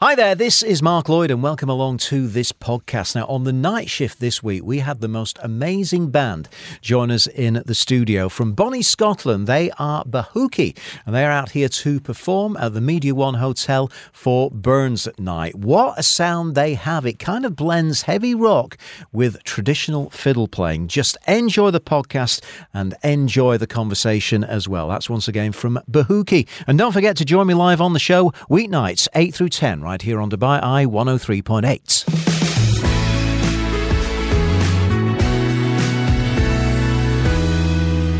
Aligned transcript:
Hi 0.00 0.14
there, 0.14 0.36
this 0.36 0.62
is 0.62 0.80
Mark 0.80 1.08
Lloyd, 1.08 1.32
and 1.32 1.42
welcome 1.42 1.68
along 1.68 1.98
to 1.98 2.28
this 2.28 2.52
podcast. 2.52 3.16
Now, 3.16 3.26
on 3.26 3.42
the 3.42 3.52
night 3.52 3.90
shift 3.90 4.20
this 4.20 4.44
week, 4.44 4.62
we 4.62 4.78
had 4.78 5.00
the 5.00 5.08
most 5.08 5.40
amazing 5.42 6.10
band 6.12 6.48
join 6.80 7.10
us 7.10 7.26
in 7.26 7.64
the 7.66 7.74
studio 7.74 8.28
from 8.28 8.52
Bonnie, 8.52 8.82
Scotland. 8.82 9.48
They 9.48 9.72
are 9.72 10.04
Bahookie, 10.04 10.78
and 11.04 11.16
they 11.16 11.24
are 11.24 11.32
out 11.32 11.50
here 11.50 11.68
to 11.68 11.98
perform 11.98 12.56
at 12.58 12.74
the 12.74 12.80
Media 12.80 13.12
One 13.12 13.34
Hotel 13.34 13.90
for 14.12 14.52
Burns 14.52 15.08
at 15.08 15.18
Night. 15.18 15.56
What 15.56 15.98
a 15.98 16.04
sound 16.04 16.54
they 16.54 16.74
have! 16.74 17.04
It 17.04 17.18
kind 17.18 17.44
of 17.44 17.56
blends 17.56 18.02
heavy 18.02 18.36
rock 18.36 18.78
with 19.10 19.42
traditional 19.42 20.10
fiddle 20.10 20.46
playing. 20.46 20.86
Just 20.86 21.16
enjoy 21.26 21.72
the 21.72 21.80
podcast 21.80 22.40
and 22.72 22.94
enjoy 23.02 23.58
the 23.58 23.66
conversation 23.66 24.44
as 24.44 24.68
well. 24.68 24.86
That's 24.86 25.10
once 25.10 25.26
again 25.26 25.50
from 25.50 25.80
Bahookie. 25.90 26.46
And 26.68 26.78
don't 26.78 26.92
forget 26.92 27.16
to 27.16 27.24
join 27.24 27.48
me 27.48 27.54
live 27.54 27.80
on 27.80 27.94
the 27.94 27.98
show 27.98 28.30
weeknights, 28.48 29.08
8 29.12 29.34
through 29.34 29.48
10 29.48 29.87
right 29.88 30.02
here 30.02 30.20
on 30.20 30.28
Dubai 30.28 30.62
Eye 30.62 30.84
103.8. 30.84 32.04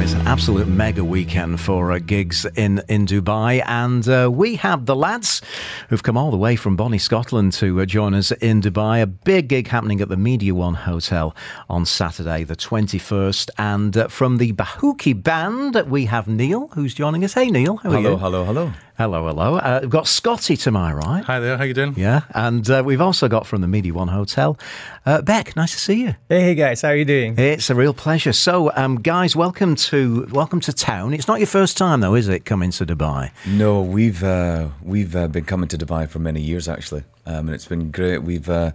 It's 0.02 0.14
an 0.14 0.26
absolute 0.26 0.66
mega 0.66 1.04
weekend 1.04 1.60
for 1.60 1.92
uh, 1.92 1.98
gigs 1.98 2.46
in, 2.56 2.80
in 2.88 3.04
Dubai. 3.04 3.62
And 3.66 4.08
uh, 4.08 4.30
we 4.32 4.56
have 4.56 4.86
the 4.86 4.96
lads 4.96 5.42
who've 5.90 6.02
come 6.02 6.16
all 6.16 6.30
the 6.30 6.38
way 6.38 6.56
from 6.56 6.74
Bonnie, 6.74 6.96
Scotland 6.96 7.52
to 7.54 7.82
uh, 7.82 7.84
join 7.84 8.14
us 8.14 8.32
in 8.32 8.62
Dubai. 8.62 9.02
A 9.02 9.06
big 9.06 9.48
gig 9.48 9.68
happening 9.68 10.00
at 10.00 10.08
the 10.08 10.16
Media 10.16 10.54
One 10.54 10.72
Hotel 10.72 11.36
on 11.68 11.84
Saturday, 11.84 12.44
the 12.44 12.56
21st. 12.56 13.50
And 13.58 13.94
uh, 13.94 14.08
from 14.08 14.38
the 14.38 14.54
Bahookie 14.54 15.22
Band, 15.22 15.74
we 15.86 16.06
have 16.06 16.28
Neil, 16.28 16.68
who's 16.68 16.94
joining 16.94 17.24
us. 17.24 17.34
Hey, 17.34 17.50
Neil. 17.50 17.76
How 17.76 17.90
are 17.90 17.96
hello, 17.96 18.10
you? 18.12 18.16
hello, 18.16 18.44
hello. 18.44 18.66
Hello, 18.68 18.87
hello. 18.98 19.56
Uh, 19.56 19.78
we've 19.82 19.90
got 19.90 20.08
Scotty 20.08 20.56
to 20.56 20.72
my 20.72 20.92
right. 20.92 21.24
Hi 21.24 21.38
there, 21.38 21.56
how 21.56 21.62
you 21.62 21.72
doing? 21.72 21.94
Yeah, 21.96 22.22
and 22.34 22.68
uh, 22.68 22.82
we've 22.84 23.00
also 23.00 23.28
got 23.28 23.46
from 23.46 23.60
the 23.60 23.68
Media 23.68 23.94
One 23.94 24.08
Hotel, 24.08 24.58
uh, 25.06 25.22
Beck. 25.22 25.54
Nice 25.54 25.72
to 25.72 25.78
see 25.78 26.02
you. 26.02 26.16
Hey, 26.28 26.40
hey 26.40 26.54
guys, 26.56 26.82
how 26.82 26.88
are 26.88 26.96
you 26.96 27.04
doing? 27.04 27.38
It's 27.38 27.70
a 27.70 27.76
real 27.76 27.94
pleasure. 27.94 28.32
So, 28.32 28.72
um, 28.74 29.00
guys, 29.00 29.36
welcome 29.36 29.76
to 29.76 30.26
welcome 30.32 30.58
to 30.60 30.72
town. 30.72 31.14
It's 31.14 31.28
not 31.28 31.38
your 31.38 31.46
first 31.46 31.76
time, 31.76 32.00
though, 32.00 32.16
is 32.16 32.28
it? 32.28 32.44
Coming 32.44 32.72
to 32.72 32.84
Dubai. 32.84 33.30
No, 33.46 33.82
we've 33.82 34.24
uh, 34.24 34.68
we've 34.82 35.14
uh, 35.14 35.28
been 35.28 35.44
coming 35.44 35.68
to 35.68 35.78
Dubai 35.78 36.08
for 36.08 36.18
many 36.18 36.40
years 36.40 36.68
actually, 36.68 37.04
um, 37.24 37.46
and 37.46 37.50
it's 37.50 37.66
been 37.66 37.92
great. 37.92 38.24
We've 38.24 38.50
uh, 38.50 38.72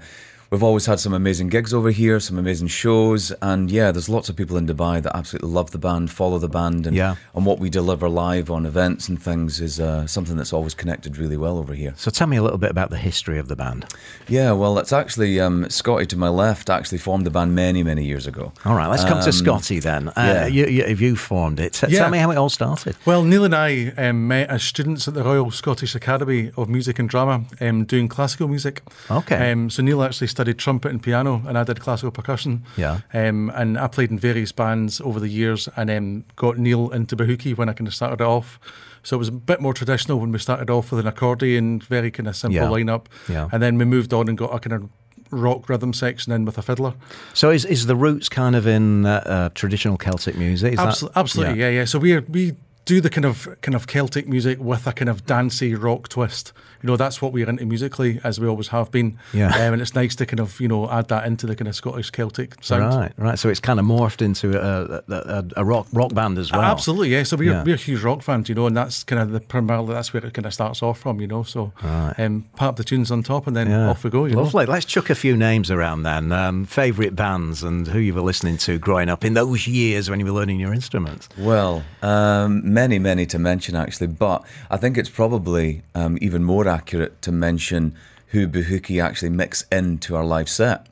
we've 0.53 0.61
always 0.63 0.85
had 0.85 0.99
some 0.99 1.13
amazing 1.15 1.49
gigs 1.49 1.73
over 1.73 1.89
here, 1.89 2.19
some 2.19 2.37
amazing 2.37 2.67
shows, 2.67 3.31
and 3.41 3.71
yeah, 3.71 3.91
there's 3.91 4.07
lots 4.07 4.29
of 4.29 4.35
people 4.35 4.55
in 4.55 4.67
Dubai 4.67 5.01
that 5.01 5.15
absolutely 5.15 5.49
love 5.49 5.71
the 5.71 5.79
band, 5.79 6.11
follow 6.11 6.37
the 6.37 6.47
band, 6.47 6.85
and 6.85 6.95
Yeah. 6.95 7.15
and 7.33 7.43
what 7.43 7.57
we 7.57 7.71
deliver 7.71 8.07
live 8.07 8.51
on 8.51 8.63
events 8.67 9.09
and 9.09 9.19
things 9.21 9.59
is 9.59 9.79
uh, 9.79 10.05
something 10.05 10.37
that's 10.37 10.53
always 10.53 10.75
connected 10.75 11.17
really 11.17 11.37
well 11.37 11.57
over 11.57 11.73
here. 11.73 11.95
So, 11.97 12.11
tell 12.11 12.27
me 12.27 12.37
a 12.37 12.43
little 12.43 12.59
bit 12.59 12.69
about 12.69 12.91
the 12.91 12.97
history 12.97 13.39
of 13.39 13.47
the 13.47 13.55
band. 13.55 13.85
Yeah, 14.27 14.51
well, 14.51 14.77
it's 14.77 14.93
actually 14.93 15.39
um, 15.39 15.67
Scotty 15.71 16.05
to 16.05 16.17
my 16.17 16.29
left 16.29 16.69
actually 16.69 16.99
formed 16.99 17.25
the 17.25 17.31
band 17.31 17.55
many 17.55 17.81
many 17.81 18.05
years 18.05 18.27
ago. 18.27 18.53
All 18.63 18.75
right, 18.75 18.87
let's 18.87 19.03
come 19.03 19.19
to 19.21 19.25
Um, 19.25 19.31
Scotty 19.31 19.79
then. 19.79 20.09
Uh, 20.09 20.13
yeah. 20.17 20.45
you, 20.45 20.65
you, 20.67 20.83
have 20.85 21.01
you 21.01 21.15
formed 21.15 21.59
it? 21.59 21.73
T- 21.73 21.87
Yeah. 21.89 22.01
Tell 22.01 22.11
me 22.11 22.19
how 22.19 22.29
it 22.29 22.37
all 22.37 22.49
started. 22.49 22.95
Well, 23.05 23.23
Neil 23.23 23.43
and 23.43 23.55
I 23.55 23.91
um, 23.97 24.27
met 24.27 24.49
as 24.51 24.61
students 24.61 25.07
at 25.07 25.15
the 25.15 25.23
Royal 25.23 25.49
Scottish 25.49 25.95
Academy 25.95 26.51
of 26.57 26.69
Music 26.69 26.99
and 26.99 27.09
Drama 27.09 27.45
um, 27.59 27.85
doing 27.85 28.07
classical 28.07 28.47
music. 28.47 28.83
Okay. 29.09 29.51
Um, 29.51 29.71
so 29.71 29.81
Neil 29.81 30.03
actually 30.03 30.27
studied 30.27 30.42
trumpet 30.51 30.91
and 30.91 31.01
piano, 31.01 31.41
and 31.47 31.57
I 31.57 31.63
did 31.63 31.79
classical 31.79 32.11
percussion. 32.11 32.63
Yeah. 32.75 32.99
Um, 33.13 33.49
and 33.55 33.77
I 33.77 33.87
played 33.87 34.11
in 34.11 34.19
various 34.19 34.51
bands 34.51 34.99
over 34.99 35.19
the 35.21 35.29
years, 35.29 35.69
and 35.77 35.89
um, 35.89 36.25
got 36.35 36.57
Neil 36.57 36.89
into 36.91 37.15
Bahookie 37.15 37.55
when 37.55 37.69
I 37.69 37.73
kind 37.73 37.87
of 37.87 37.93
started 37.95 38.19
it 38.21 38.25
off. 38.27 38.59
So 39.03 39.15
it 39.15 39.19
was 39.19 39.27
a 39.29 39.33
bit 39.33 39.61
more 39.61 39.73
traditional 39.73 40.19
when 40.19 40.31
we 40.31 40.39
started 40.39 40.69
off 40.69 40.91
with 40.91 40.99
an 40.99 41.07
accordion, 41.07 41.79
very 41.79 42.11
kind 42.11 42.27
of 42.27 42.35
simple 42.35 42.55
Yeah. 42.55 42.67
lineup. 42.67 43.05
Yeah. 43.29 43.47
And 43.51 43.61
then 43.63 43.77
we 43.77 43.85
moved 43.85 44.13
on 44.13 44.27
and 44.27 44.37
got 44.37 44.53
a 44.55 44.59
kind 44.59 44.73
of 44.73 44.89
rock 45.29 45.67
rhythm 45.69 45.93
section 45.93 46.31
in 46.31 46.45
with 46.45 46.57
a 46.57 46.61
fiddler. 46.61 46.93
So, 47.33 47.49
is, 47.49 47.65
is 47.65 47.85
the 47.87 47.95
roots 47.95 48.29
kind 48.29 48.55
of 48.55 48.67
in 48.67 49.05
uh, 49.05 49.09
uh, 49.25 49.49
traditional 49.55 49.97
Celtic 49.97 50.35
music? 50.37 50.73
Is 50.73 50.77
that- 50.77 50.87
Absolutely, 50.87 51.19
absolutely, 51.19 51.59
yeah. 51.61 51.69
yeah, 51.69 51.85
So 51.85 51.99
we 51.99 52.19
we 52.19 52.53
do 52.85 52.99
the 53.01 53.09
kind 53.09 53.25
of 53.25 53.47
kind 53.61 53.75
of 53.75 53.87
Celtic 53.87 54.27
music 54.27 54.59
with 54.59 54.85
a 54.87 54.91
kind 54.93 55.09
of 55.09 55.25
dancey 55.25 55.73
rock 55.75 56.09
twist. 56.09 56.51
You 56.81 56.87
know, 56.87 56.97
that's 56.97 57.21
what 57.21 57.31
we're 57.31 57.47
into 57.49 57.65
musically, 57.65 58.19
as 58.25 58.41
we 58.41 58.47
always 58.47 58.67
have 58.67 58.91
been. 58.91 59.17
Yeah. 59.33 59.47
um, 59.55 59.71
and 59.73 59.81
it's 59.81 59.95
nice 59.95 60.15
to 60.15 60.25
kind 60.25 60.41
of 60.41 60.59
you 60.59 60.67
know 60.67 60.89
add 60.91 61.07
that 61.07 61.25
into 61.25 61.47
the 61.47 61.55
kind 61.55 61.69
of 61.69 61.75
Scottish 61.77 62.11
Celtic 62.11 62.61
sound. 62.61 62.93
Right, 62.93 63.13
right. 63.17 63.39
So 63.39 63.47
it's 63.47 63.61
kind 63.61 63.79
of 63.79 63.85
morphed 63.85 64.21
into 64.21 64.59
a, 64.61 65.01
a, 65.07 65.13
a, 65.15 65.45
a 65.57 65.65
rock 65.65 65.87
rock 65.93 66.13
band 66.13 66.37
as 66.37 66.51
well. 66.51 66.59
Absolutely, 66.61 67.09
yeah. 67.09 67.23
So 67.23 67.37
we're, 67.37 67.51
Yeah. 67.53 67.63
we're 67.63 67.77
huge 67.77 68.01
rock 68.03 68.21
fans, 68.21 68.49
you 68.49 68.55
know, 68.55 68.67
and 68.67 68.75
that's 68.75 69.03
kind 69.05 69.21
of 69.21 69.31
the 69.31 69.39
primarily 69.39 69.93
that's 69.93 70.11
where 70.13 70.25
it 70.25 70.33
kind 70.33 70.45
of 70.45 70.53
starts 70.53 70.83
off 70.83 70.99
from, 70.99 71.21
you 71.21 71.27
know. 71.27 71.43
So, 71.43 71.71
um, 71.81 72.45
part 72.57 72.75
the 72.75 72.83
tunes 72.83 73.11
on 73.11 73.23
top, 73.23 73.47
and 73.47 73.55
then 73.55 73.69
Yeah. 73.69 73.89
off 73.89 74.03
we 74.03 74.09
go. 74.09 74.25
You 74.25 74.35
know. 74.35 74.41
Lovely. 74.43 74.65
Let's 74.65 74.85
chuck 74.85 75.09
a 75.09 75.15
few 75.15 75.37
names 75.37 75.71
around 75.71 76.03
then. 76.03 76.33
Um, 76.33 76.65
Favourite 76.65 77.15
bands 77.15 77.63
and 77.63 77.87
who 77.87 77.99
you 77.99 78.13
were 78.13 78.21
listening 78.21 78.57
to 78.57 78.77
growing 78.77 79.07
up 79.07 79.23
in 79.23 79.35
those 79.35 79.67
years 79.67 80.09
when 80.09 80.19
you 80.19 80.25
were 80.25 80.33
learning 80.33 80.59
your 80.59 80.73
instruments. 80.73 81.29
Well, 81.37 81.83
um, 82.01 82.72
many, 82.73 82.99
many 82.99 83.25
to 83.27 83.39
mention 83.39 83.75
actually, 83.75 84.07
but 84.07 84.43
I 84.69 84.77
think 84.77 84.97
it's 84.97 85.09
probably 85.09 85.83
um, 85.95 86.17
even 86.21 86.43
more 86.43 86.67
accurate 86.67 87.21
to 87.23 87.31
mention 87.31 87.95
who 88.27 88.47
Bahookie 88.47 89.01
actually 89.01 89.29
mix 89.29 89.63
into 89.71 90.15
our 90.15 90.25
live 90.25 90.49
set. 90.49 90.87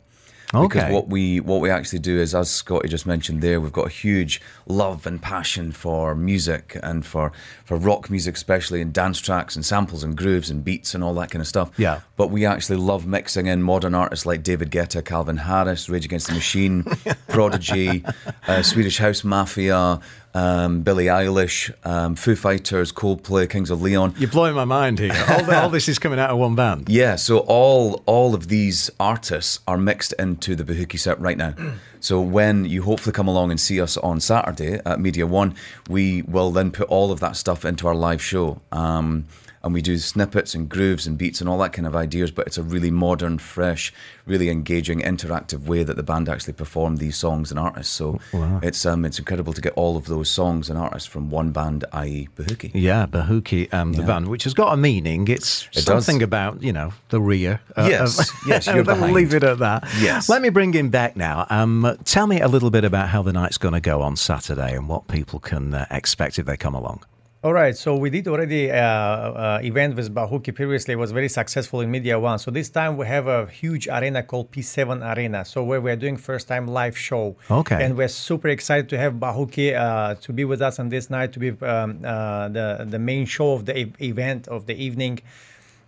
Okay. 0.54 0.68
Because 0.68 0.92
what 0.92 1.08
we 1.08 1.40
what 1.40 1.62
we 1.62 1.70
actually 1.70 2.00
do 2.00 2.20
is, 2.20 2.36
as 2.36 2.50
Scotty 2.50 2.90
just 2.90 3.06
mentioned 3.06 3.42
there, 3.42 3.62
we've 3.62 3.72
got 3.72 3.88
a 3.88 3.92
huge 3.92 4.42
love 4.68 5.08
and 5.08 5.22
passion 5.22 5.72
for 5.72 6.14
music 6.14 6.78
and 6.84 7.06
for 7.06 7.32
for 7.64 7.78
rock 7.78 8.10
music, 8.10 8.36
especially 8.36 8.82
in 8.82 8.92
dance 8.92 9.20
tracks 9.20 9.56
and 9.56 9.66
samples 9.66 10.04
and 10.04 10.18
grooves 10.18 10.50
and 10.50 10.64
beats 10.66 10.94
and 10.94 11.04
all 11.04 11.14
that 11.14 11.32
kind 11.32 11.42
of 11.42 11.48
stuff. 11.48 11.72
Yeah. 11.78 12.02
But 12.18 12.32
we 12.32 12.46
actually 12.46 12.78
love 12.78 13.06
mixing 13.08 13.48
in 13.48 13.64
modern 13.64 13.96
artists 13.96 14.26
like 14.26 14.44
David 14.44 14.72
Guetta, 14.72 15.04
Calvin 15.06 15.38
Harris, 15.38 15.88
Rage 15.88 16.04
Against 16.06 16.28
the 16.28 16.34
Machine, 16.34 16.84
Prodigy, 17.30 18.04
uh, 18.48 18.62
Swedish 18.62 18.98
House 18.98 19.24
Mafia, 19.24 20.02
um, 20.34 20.82
Billie 20.82 21.06
Eilish, 21.06 21.72
um, 21.86 22.16
Foo 22.16 22.36
Fighters, 22.36 22.92
Coldplay, 22.92 23.50
Kings 23.50 23.70
of 23.70 23.82
Leon. 23.82 24.14
You're 24.18 24.30
blowing 24.30 24.56
my 24.56 24.66
mind 24.66 25.00
here. 25.00 25.14
All, 25.30 25.44
the, 25.44 25.62
all 25.62 25.70
this 25.70 25.88
is 25.90 26.00
coming 26.00 26.20
out 26.20 26.30
of 26.30 26.38
one 26.38 26.56
band. 26.56 26.90
Yeah, 27.02 27.16
so 27.16 27.40
all 27.40 28.04
all 28.06 28.36
of 28.36 28.48
these 28.48 28.90
artists 29.00 29.60
are 29.68 29.78
mixed 29.78 30.14
into 30.20 30.56
the 30.56 30.64
Bahookie 30.64 31.00
set 31.00 31.20
right 31.20 31.38
now. 31.38 31.56
So 32.04 32.20
when 32.20 32.66
you 32.66 32.82
hopefully 32.82 33.14
come 33.14 33.28
along 33.28 33.52
and 33.52 33.60
see 33.60 33.80
us 33.80 33.96
on 33.96 34.20
Saturday 34.22 34.80
at 34.88 35.00
Media 35.00 35.28
One, 35.28 35.54
we 35.88 36.24
will 36.24 36.50
then 36.50 36.72
put 36.72 36.88
all 36.88 37.12
of 37.12 37.20
that 37.20 37.36
stuff 37.36 37.64
into 37.64 37.88
our 37.88 37.94
live 37.94 38.24
show. 38.24 38.60
Um, 38.72 39.28
and 39.64 39.74
we 39.74 39.82
do 39.82 39.98
snippets 39.98 40.56
and 40.56 40.68
grooves 40.68 41.06
and 41.06 41.18
beats 41.18 41.40
and 41.40 41.50
all 41.50 41.58
that 41.60 41.72
kind 41.74 41.86
of 41.88 41.96
ideas, 41.96 42.32
but 42.32 42.48
it's 42.48 42.58
a 42.58 42.64
really 42.64 42.90
modern, 42.92 43.38
fresh, 43.38 43.94
really 44.26 44.50
engaging, 44.50 45.02
interactive 45.02 45.66
way 45.66 45.84
that 45.84 45.96
the 45.98 46.04
band 46.04 46.28
actually 46.30 46.54
perform 46.54 46.98
these 46.98 47.16
songs 47.16 47.52
and 47.52 47.60
artists. 47.60 47.94
So 47.94 48.20
it's 48.64 48.86
um, 48.86 49.06
it's 49.06 49.20
incredible 49.20 49.54
to 49.54 49.62
get 49.62 49.74
all 49.74 49.98
of 49.98 50.06
those 50.06 50.30
songs 50.30 50.70
and 50.70 50.80
artists 50.80 51.08
from 51.08 51.30
one 51.30 51.52
band, 51.52 51.86
i.e. 51.94 52.28
Bahookie. 52.36 52.72
Yeah, 52.74 53.06
Bahookie, 53.06 53.72
um, 53.74 53.94
the 53.94 54.02
Yeah. 54.02 54.08
band, 54.08 54.28
which 54.30 54.44
has 54.46 54.54
got 54.54 54.74
a 54.74 54.78
meaning. 54.78 55.28
It's 55.28 55.68
It 55.74 55.86
does. 55.86 56.06
something 56.06 56.24
about, 56.24 56.64
you 56.64 56.74
know, 56.74 56.94
the 57.10 57.22
rear. 57.22 57.62
uh, 57.78 57.88
Yes, 57.90 58.20
of- 58.20 58.36
yes, 58.48 58.68
you're 58.68 58.84
behind. 58.94 59.14
leave 59.14 59.34
it 59.34 59.44
at 59.44 59.60
that. 59.60 59.88
Yes. 60.00 60.28
Let 60.30 60.42
me 60.42 60.50
bring 60.50 60.74
him 60.74 60.90
back 60.90 61.16
now. 61.16 61.46
Um, 61.50 61.98
tell 62.06 62.26
me 62.28 62.42
a 62.42 62.48
little 62.48 62.72
bit 62.72 62.84
about 62.84 63.10
how 63.10 63.22
the 63.22 63.34
night's 63.34 63.58
going 63.60 63.74
to 63.74 63.80
go 63.82 64.02
on 64.02 64.16
Saturday 64.16 64.76
and 64.76 64.88
what 64.90 65.08
people 65.08 65.40
can 65.40 65.74
uh, 65.74 65.86
expect 65.92 66.40
if 66.40 66.46
they 66.46 66.58
come 66.58 66.74
along. 66.74 67.04
All 67.44 67.54
right, 67.54 67.76
so 67.76 67.96
we 67.96 68.12
did 68.12 68.28
already 68.28 68.70
uh, 68.70 68.78
uh, 68.78 69.60
event 69.64 69.96
with 69.96 70.14
Bahookie 70.14 70.54
previously. 70.54 70.92
It 70.92 70.98
was 70.98 71.12
very 71.12 71.28
successful 71.28 71.82
in 71.82 71.90
Media 71.90 72.20
One. 72.20 72.38
So 72.38 72.52
this 72.52 72.70
time 72.70 72.98
we 72.98 73.08
have 73.08 73.26
a 73.26 73.48
huge 73.48 73.88
arena 73.88 74.22
called 74.22 74.52
P7 74.52 75.02
Arena. 75.16 75.44
So 75.44 75.64
where 75.64 75.82
we're 75.82 75.96
doing 75.96 76.18
first 76.18 76.48
time 76.48 76.68
live 76.68 76.96
show. 76.96 77.36
Okay. 77.50 77.84
And 77.84 77.98
we're 77.98 78.10
super 78.10 78.50
excited 78.50 78.90
to 78.90 78.98
have 79.00 79.14
Bahookie 79.16 79.76
uh, 79.76 80.14
to 80.22 80.32
be 80.32 80.46
with 80.46 80.62
us 80.62 80.78
on 80.78 80.90
this 80.90 81.10
night 81.10 81.34
to 81.34 81.40
be 81.40 81.50
um, 81.66 82.02
uh, 82.06 82.50
the 82.50 82.86
the 82.88 83.00
main 83.00 83.26
show 83.26 83.54
of 83.54 83.66
the 83.66 83.76
e- 83.76 83.94
event 84.02 84.48
of 84.48 84.68
the 84.68 84.76
evening. 84.76 85.18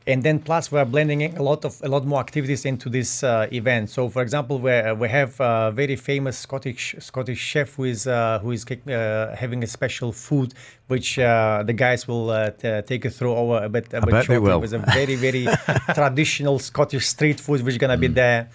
And 0.06 0.22
then 0.22 0.40
plus 0.40 0.72
we 0.72 0.80
are 0.80 0.86
blending 0.86 1.38
a 1.38 1.42
lot 1.42 1.64
of 1.64 1.80
a 1.82 1.88
lot 1.88 2.06
more 2.06 2.20
activities 2.20 2.66
into 2.66 2.90
this 2.90 3.24
uh, 3.24 3.48
event. 3.52 3.90
So 3.90 4.10
for 4.10 4.22
example, 4.22 4.60
we 4.60 4.72
we 4.94 5.08
have 5.10 5.40
a 5.40 5.72
very 5.74 5.96
famous 5.96 6.38
Scottish 6.38 6.96
Scottish 7.00 7.40
chef 7.40 7.76
who 7.76 7.86
is 7.86 8.06
uh, 8.06 8.40
who 8.40 8.52
is 8.52 8.66
uh, 8.66 9.36
having 9.38 9.64
a 9.64 9.68
special 9.68 10.12
food, 10.12 10.54
which 10.88 11.18
uh, 11.18 11.64
the 11.66 11.74
guys 11.74 12.08
will 12.08 12.30
uh, 12.32 12.52
take 12.82 13.06
you 13.06 13.10
through 13.10 13.34
over 13.34 13.64
a 13.64 13.70
bit. 13.70 13.94
A 13.94 14.02
bit 14.02 14.26
shortly. 14.26 14.40
will. 14.40 14.60
With 14.60 14.74
a 14.74 14.80
very 14.80 15.16
very 15.16 15.48
traditional 15.94 16.60
Scottish 16.60 17.08
street 17.08 17.40
food, 17.40 17.62
which 17.64 17.76
is 17.76 17.78
gonna 17.78 17.98
be 17.98 18.08
there. 18.08 18.50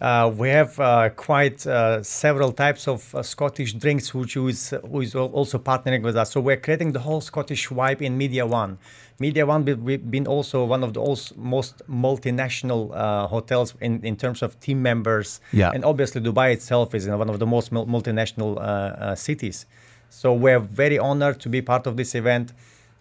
Uh, 0.00 0.32
we 0.34 0.48
have 0.48 0.80
uh, 0.80 1.10
quite 1.10 1.66
uh, 1.66 2.02
several 2.02 2.52
types 2.52 2.88
of 2.88 3.14
uh, 3.14 3.22
Scottish 3.22 3.74
drinks, 3.74 4.14
which 4.14 4.34
is, 4.34 4.72
who 4.90 5.02
is 5.02 5.14
al- 5.14 5.26
also 5.26 5.58
partnering 5.58 6.02
with 6.02 6.16
us. 6.16 6.30
So 6.30 6.40
we're 6.40 6.56
creating 6.56 6.92
the 6.92 7.00
whole 7.00 7.20
Scottish 7.20 7.68
vibe 7.68 8.00
in 8.00 8.16
Media 8.16 8.46
One. 8.46 8.78
Media 9.18 9.44
One, 9.44 9.62
we- 9.66 9.74
we've 9.74 10.10
been 10.10 10.26
also 10.26 10.64
one 10.64 10.82
of 10.82 10.94
the 10.94 11.00
most 11.36 11.86
multinational 11.86 12.94
uh, 12.94 13.26
hotels 13.26 13.74
in, 13.82 14.02
in 14.02 14.16
terms 14.16 14.40
of 14.40 14.58
team 14.60 14.80
members. 14.80 15.42
Yeah. 15.52 15.70
And 15.74 15.84
obviously, 15.84 16.22
Dubai 16.22 16.54
itself 16.54 16.94
is 16.94 17.06
one 17.06 17.28
of 17.28 17.38
the 17.38 17.46
most 17.46 17.70
multinational 17.70 18.58
uh, 18.58 19.14
cities. 19.14 19.66
So 20.08 20.32
we're 20.32 20.60
very 20.60 20.98
honored 20.98 21.40
to 21.40 21.50
be 21.50 21.60
part 21.60 21.86
of 21.86 21.98
this 21.98 22.14
event. 22.14 22.52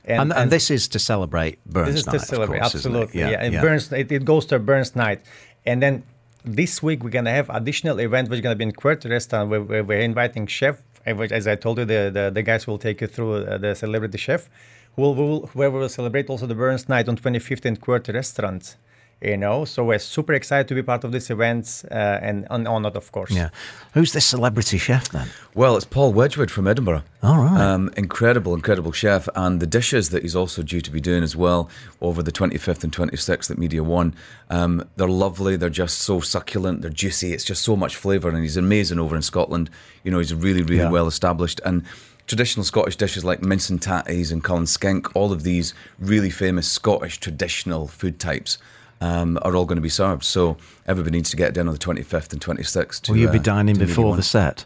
And, 0.04 0.34
and, 0.34 0.52
this 0.52 0.70
is 0.72 0.88
to 0.90 1.00
celebrate 1.00 1.64
Burns 1.66 1.88
this 1.88 1.96
is 2.02 2.08
Night, 2.08 2.14
to 2.14 2.20
celebrate, 2.20 2.60
course, 2.60 2.76
absolutely. 2.76 3.20
Yeah, 3.20 3.42
it 3.44 3.62
Burns. 3.62 3.92
It, 3.92 4.12
it 4.12 4.26
goes 4.26 4.46
to 4.48 4.58
Burns 4.58 4.96
Night, 4.96 5.22
and 5.66 5.84
then 5.84 6.04
this 6.44 6.82
week 6.82 7.04
we're 7.04 7.10
gonna 7.10 7.32
have 7.32 7.50
additional 7.50 8.00
event 8.00 8.30
which 8.30 8.38
is 8.38 8.44
gonna 8.44 8.56
be 8.56 8.64
in 8.64 8.72
Quert 8.72 9.04
Restaurant 9.06 9.50
where, 9.50 9.84
we're 9.84 10.00
inviting 10.00 10.48
chef. 10.48 10.82
As 11.06 11.48
I 11.48 11.56
told 11.56 11.80
you, 11.80 11.86
the, 11.86 12.12
the, 12.14 12.32
the 12.34 12.44
guys 12.44 12.68
will 12.68 12.78
take 12.78 13.02
you 13.02 13.08
through 13.08 13.38
uh, 13.38 13.58
the 13.58 13.74
celebrity 13.74 14.18
chef, 14.18 14.50
who 14.96 15.02
will, 15.02 15.16
will, 15.16 15.40
where 15.54 15.72
we 15.72 15.80
will 15.80 15.90
celebrate 15.90 16.30
also 16.30 16.46
the 16.46 16.56
Burns 16.56 16.88
Night 16.88 17.10
on 17.10 17.18
25th 17.18 17.66
in 17.66 17.78
Quert 17.78 18.08
Restaurant 18.10 18.76
you 19.22 19.38
know? 19.38 19.66
So 19.66 19.84
we're 19.84 20.00
super 20.00 20.34
excited 20.34 20.68
to 20.70 20.76
be 20.76 20.84
part 20.84 21.04
of 21.04 21.12
this 21.12 21.30
event 21.30 21.84
uh, 21.92 21.94
and, 21.94 22.48
and 22.50 22.68
honored 22.68 22.96
of 22.96 23.12
course. 23.12 23.32
Yeah. 23.32 23.50
Who's 23.94 24.14
this 24.14 24.26
celebrity 24.26 24.78
chef 24.78 25.10
then? 25.10 25.30
Well 25.54 25.76
it's 25.76 25.86
paul 25.86 26.14
wedgwood 26.14 26.52
from 26.52 26.68
edinburgh. 26.68 27.04
All 27.22 27.38
right. 27.38 27.60
Um, 27.60 27.92
incredible 27.98 28.54
incredible 28.54 28.92
chef. 28.92 29.28
And 29.36 29.60
the 29.60 29.68
dishes 29.68 30.10
that 30.10 30.24
he's 30.24 30.36
also 30.36 30.64
due 30.64 30.82
to 30.82 30.92
be 30.92 31.02
doing 31.02 31.24
as 31.24 31.36
well 31.36 31.70
over 32.02 32.24
the 32.24 32.32
25th 32.32 32.84
and 32.84 32.94
26th 32.94 33.52
at 33.52 33.58
media 33.58 33.84
one 33.84 34.16
um, 34.50 34.88
they're 34.96 35.08
lovely. 35.08 35.58
They're 35.58 35.70
just 35.70 36.00
so 36.00 36.22
succulent. 36.22 36.82
They're 36.82 36.90
juicy. 36.90 37.34
It's 37.34 37.44
just 37.44 37.62
so 37.62 37.76
much 37.76 37.96
flavour 37.96 38.30
and 38.30 38.40
he's 38.40 38.58
amazing 38.58 39.00
over 39.00 39.16
in 39.16 39.22
scotland. 39.22 39.70
You 40.04 40.12
know 40.12 40.20
he's 40.20 40.34
really 40.34 40.62
really 40.62 40.78
yeah. 40.78 40.90
well 40.90 41.08
established. 41.08 41.60
And 41.66 41.84
traditional 42.30 42.64
Scottish 42.64 42.96
dishes 42.96 43.26
like 43.26 43.42
mince 43.42 43.72
and 43.72 43.82
tatties 43.82 44.32
and 44.32 44.44
Cullen 44.44 44.68
skink, 44.68 45.16
all 45.16 45.34
of 45.34 45.42
these 45.42 45.74
really 45.98 46.30
famous 46.30 46.70
Scottish 46.70 47.18
traditional 47.18 47.88
food 47.88 48.20
types 48.20 48.60
um, 49.02 49.38
are 49.42 49.56
all 49.56 49.66
going 49.66 49.78
to 49.78 49.82
be 49.82 49.90
served. 49.90 50.24
So 50.24 50.58
everybody 50.88 51.18
needs 51.18 51.30
to 51.32 51.38
get 51.38 51.54
down 51.54 51.68
on 51.68 51.74
the 51.74 51.80
25th 51.80 52.34
and 52.34 52.42
26th. 52.42 53.02
To, 53.04 53.12
Will 53.12 53.20
you 53.20 53.30
be 53.30 53.40
uh, 53.40 53.44
dining 53.44 53.78
before 53.78 54.16
the 54.16 54.24
set? 54.24 54.66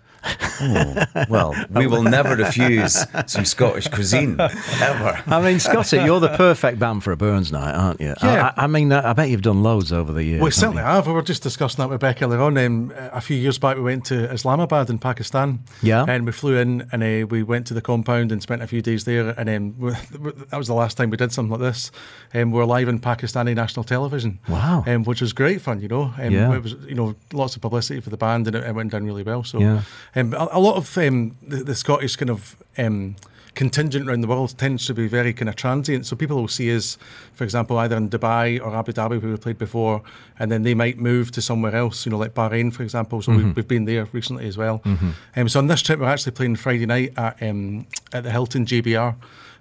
Oh, 0.62 1.06
well, 1.30 1.56
we 1.70 1.88
will 1.88 2.04
never 2.04 2.36
refuse 2.36 3.06
some 3.26 3.46
Scottish 3.46 3.88
cuisine 3.88 4.40
ever. 4.40 5.22
I 5.28 5.42
mean, 5.42 5.60
Scotty, 5.60 5.98
you're 5.98 6.20
the 6.20 6.36
perfect 6.36 6.80
band 6.80 7.04
for 7.04 7.12
a 7.12 7.18
Burns 7.18 7.52
night, 7.52 7.74
aren't 7.74 8.00
you? 8.00 8.14
Yeah. 8.24 8.54
I, 8.56 8.64
I 8.64 8.68
mean, 8.68 8.92
I 8.92 9.14
bet 9.14 9.30
you've 9.30 9.42
done 9.42 9.64
loads 9.64 9.92
over 9.92 10.12
the 10.14 10.24
years. 10.24 10.42
Well, 10.42 10.52
certainly 10.52 10.82
you? 10.82 10.88
have. 10.88 11.08
We 11.08 11.14
were 11.14 11.22
just 11.22 11.44
discussing 11.44 11.78
that 11.78 11.90
with 11.90 12.00
Beck 12.00 12.22
earlier 12.22 12.42
on. 12.42 12.58
Um, 12.58 12.94
a 12.96 13.22
few 13.22 13.38
years 13.38 13.58
back, 13.58 13.76
we 13.76 13.84
went 13.84 14.06
to 14.06 14.32
Islamabad 14.32 14.90
in 14.90 15.00
Pakistan. 15.00 15.60
Yeah. 15.82 16.06
And 16.08 16.26
we 16.26 16.32
flew 16.32 16.58
in 16.58 16.88
and 16.92 17.04
uh, 17.04 17.28
we 17.28 17.44
went 17.44 17.68
to 17.68 17.74
the 17.74 17.82
compound 17.82 18.32
and 18.32 18.42
spent 18.42 18.62
a 18.62 18.68
few 18.68 18.82
days 18.82 19.06
there. 19.06 19.30
And 19.30 19.48
then 19.48 19.76
we, 19.80 19.92
that 19.92 20.58
was 20.58 20.68
the 20.68 20.74
last 20.74 20.98
time 20.98 21.10
we 21.10 21.18
did 21.18 21.32
something 21.32 21.52
like 21.52 21.62
this. 21.62 21.92
Um, 22.34 22.52
we 22.52 22.60
were 22.60 22.66
live 22.66 22.88
in 22.88 23.00
Pakistani 23.00 23.56
national 23.56 23.84
television. 23.84 24.40
Wow. 24.48 24.84
Um, 24.88 25.04
which 25.04 25.22
was 25.22 25.34
great 25.34 25.62
fun, 25.62 25.82
you 25.82 25.88
know. 25.88 26.14
Um, 26.18 26.32
yeah. 26.32 26.54
It 26.54 26.64
was, 26.64 26.74
you 26.88 26.96
know, 26.96 27.16
lots 27.34 27.56
of 27.56 27.62
publicity 27.62 28.00
for 28.00 28.10
the 28.10 28.18
band 28.18 28.48
and 28.48 28.56
it, 28.56 28.64
it 28.64 28.74
went 28.74 28.92
down 28.92 29.06
really 29.06 29.24
well. 29.24 29.44
So, 29.44 29.60
yeah. 29.60 29.82
Um, 30.16 30.34
a, 30.34 30.50
a 30.52 30.60
lot 30.60 30.76
of 30.76 30.98
um, 30.98 31.38
the, 31.42 31.64
the, 31.64 31.76
Scottish 31.76 32.16
kind 32.16 32.30
of 32.30 32.56
um, 32.78 33.16
contingent 33.56 34.08
around 34.08 34.22
the 34.22 34.28
world 34.28 34.58
tends 34.58 34.86
to 34.88 34.94
be 34.94 35.08
very 35.08 35.34
kind 35.34 35.50
of 35.50 35.56
transient. 35.56 36.06
So 36.06 36.16
people 36.16 36.38
will 36.38 36.48
see 36.48 36.76
us, 36.76 36.98
for 37.34 37.44
example, 37.44 37.78
either 37.78 37.96
in 37.96 38.10
Dubai 38.10 38.60
or 38.60 38.76
Abu 38.76 38.94
Dhabi, 38.94 39.22
where 39.22 39.32
we 39.32 39.38
played 39.38 39.58
before, 39.58 40.02
and 40.40 40.52
then 40.52 40.64
they 40.64 40.74
might 40.74 40.98
move 40.98 41.32
to 41.32 41.42
somewhere 41.42 41.76
else, 41.76 42.06
you 42.06 42.12
know, 42.12 42.18
like 42.18 42.34
Bahrain, 42.34 42.74
for 42.74 42.84
example. 42.84 43.22
So 43.22 43.32
mm-hmm. 43.32 43.48
we've, 43.48 43.56
we've, 43.56 43.68
been 43.68 43.86
there 43.86 44.08
recently 44.12 44.48
as 44.48 44.58
well. 44.58 44.80
Mm-hmm. 44.80 45.12
Um, 45.36 45.50
so 45.50 45.60
on 45.60 45.68
this 45.68 45.82
trip, 45.82 46.00
we're 46.00 46.08
actually 46.08 46.34
playing 46.34 46.56
Friday 46.56 46.86
night 46.86 47.14
at, 47.18 47.42
um, 47.42 47.88
at 48.12 48.24
the 48.24 48.32
Hilton 48.32 48.66
JBR. 48.66 49.16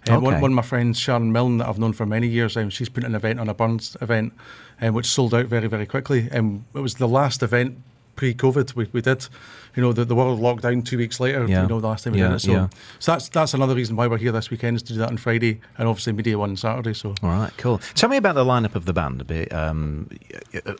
Um, 0.09 0.17
okay. 0.17 0.25
one, 0.25 0.41
one, 0.41 0.51
of 0.51 0.57
my 0.57 0.63
friends, 0.63 0.99
Sharon 0.99 1.31
Milne, 1.31 1.59
that 1.59 1.69
I've 1.69 1.79
known 1.79 1.93
for 1.93 2.07
many 2.07 2.27
years, 2.27 2.57
um, 2.57 2.71
she's 2.71 2.89
put 2.89 3.05
an 3.05 3.15
event 3.15 3.39
on 3.39 3.49
a 3.49 3.55
Burns 3.55 3.97
event, 4.01 4.33
um, 4.81 4.95
which 4.95 5.07
sold 5.07 5.33
out 5.33 5.47
very, 5.47 5.69
very 5.69 5.87
quickly. 5.87 6.29
Um, 6.33 6.65
it 6.75 6.81
was 6.81 6.95
the 6.95 7.07
last 7.07 7.43
event 7.43 7.79
pre-COVID 8.17 8.75
we, 8.75 8.89
we 8.93 9.01
did. 9.01 9.27
You 9.75 9.83
know, 9.83 9.93
the, 9.93 10.05
the 10.05 10.15
world 10.15 10.39
locked 10.39 10.63
down 10.63 10.83
two 10.83 10.99
weeks 10.99 11.19
later. 11.19 11.47
Yeah. 11.47 11.63
You 11.63 11.69
know, 11.69 11.81
the 11.81 11.87
last 11.87 12.05
time 12.05 12.13
we 12.13 12.21
yeah, 12.21 12.29
did 12.29 12.37
it. 12.37 12.41
So, 12.41 12.53
yeah. 12.53 12.69
so 12.99 13.13
that's 13.13 13.29
that's 13.31 13.55
another 13.55 13.75
reason 13.75 13.97
why 13.97 14.07
we're 14.07 14.19
here 14.19 14.33
this 14.33 14.51
weekend 14.51 14.77
is 14.77 14.83
to 14.85 14.93
do 14.93 14.99
that 14.99 15.09
on 15.09 15.17
Friday 15.17 15.61
and 15.79 15.89
obviously 15.89 16.13
Media 16.13 16.39
One 16.39 16.51
on 16.51 16.57
Saturday. 16.57 16.93
So, 16.93 17.15
all 17.23 17.31
right, 17.31 17.53
cool. 17.57 17.79
Tell 17.95 18.09
me 18.09 18.19
about 18.19 18.35
the 18.35 18.45
lineup 18.45 18.75
of 18.75 18.85
the 18.85 18.93
band 18.93 19.21
a 19.21 19.25
bit. 19.25 19.53
Um, 19.53 20.11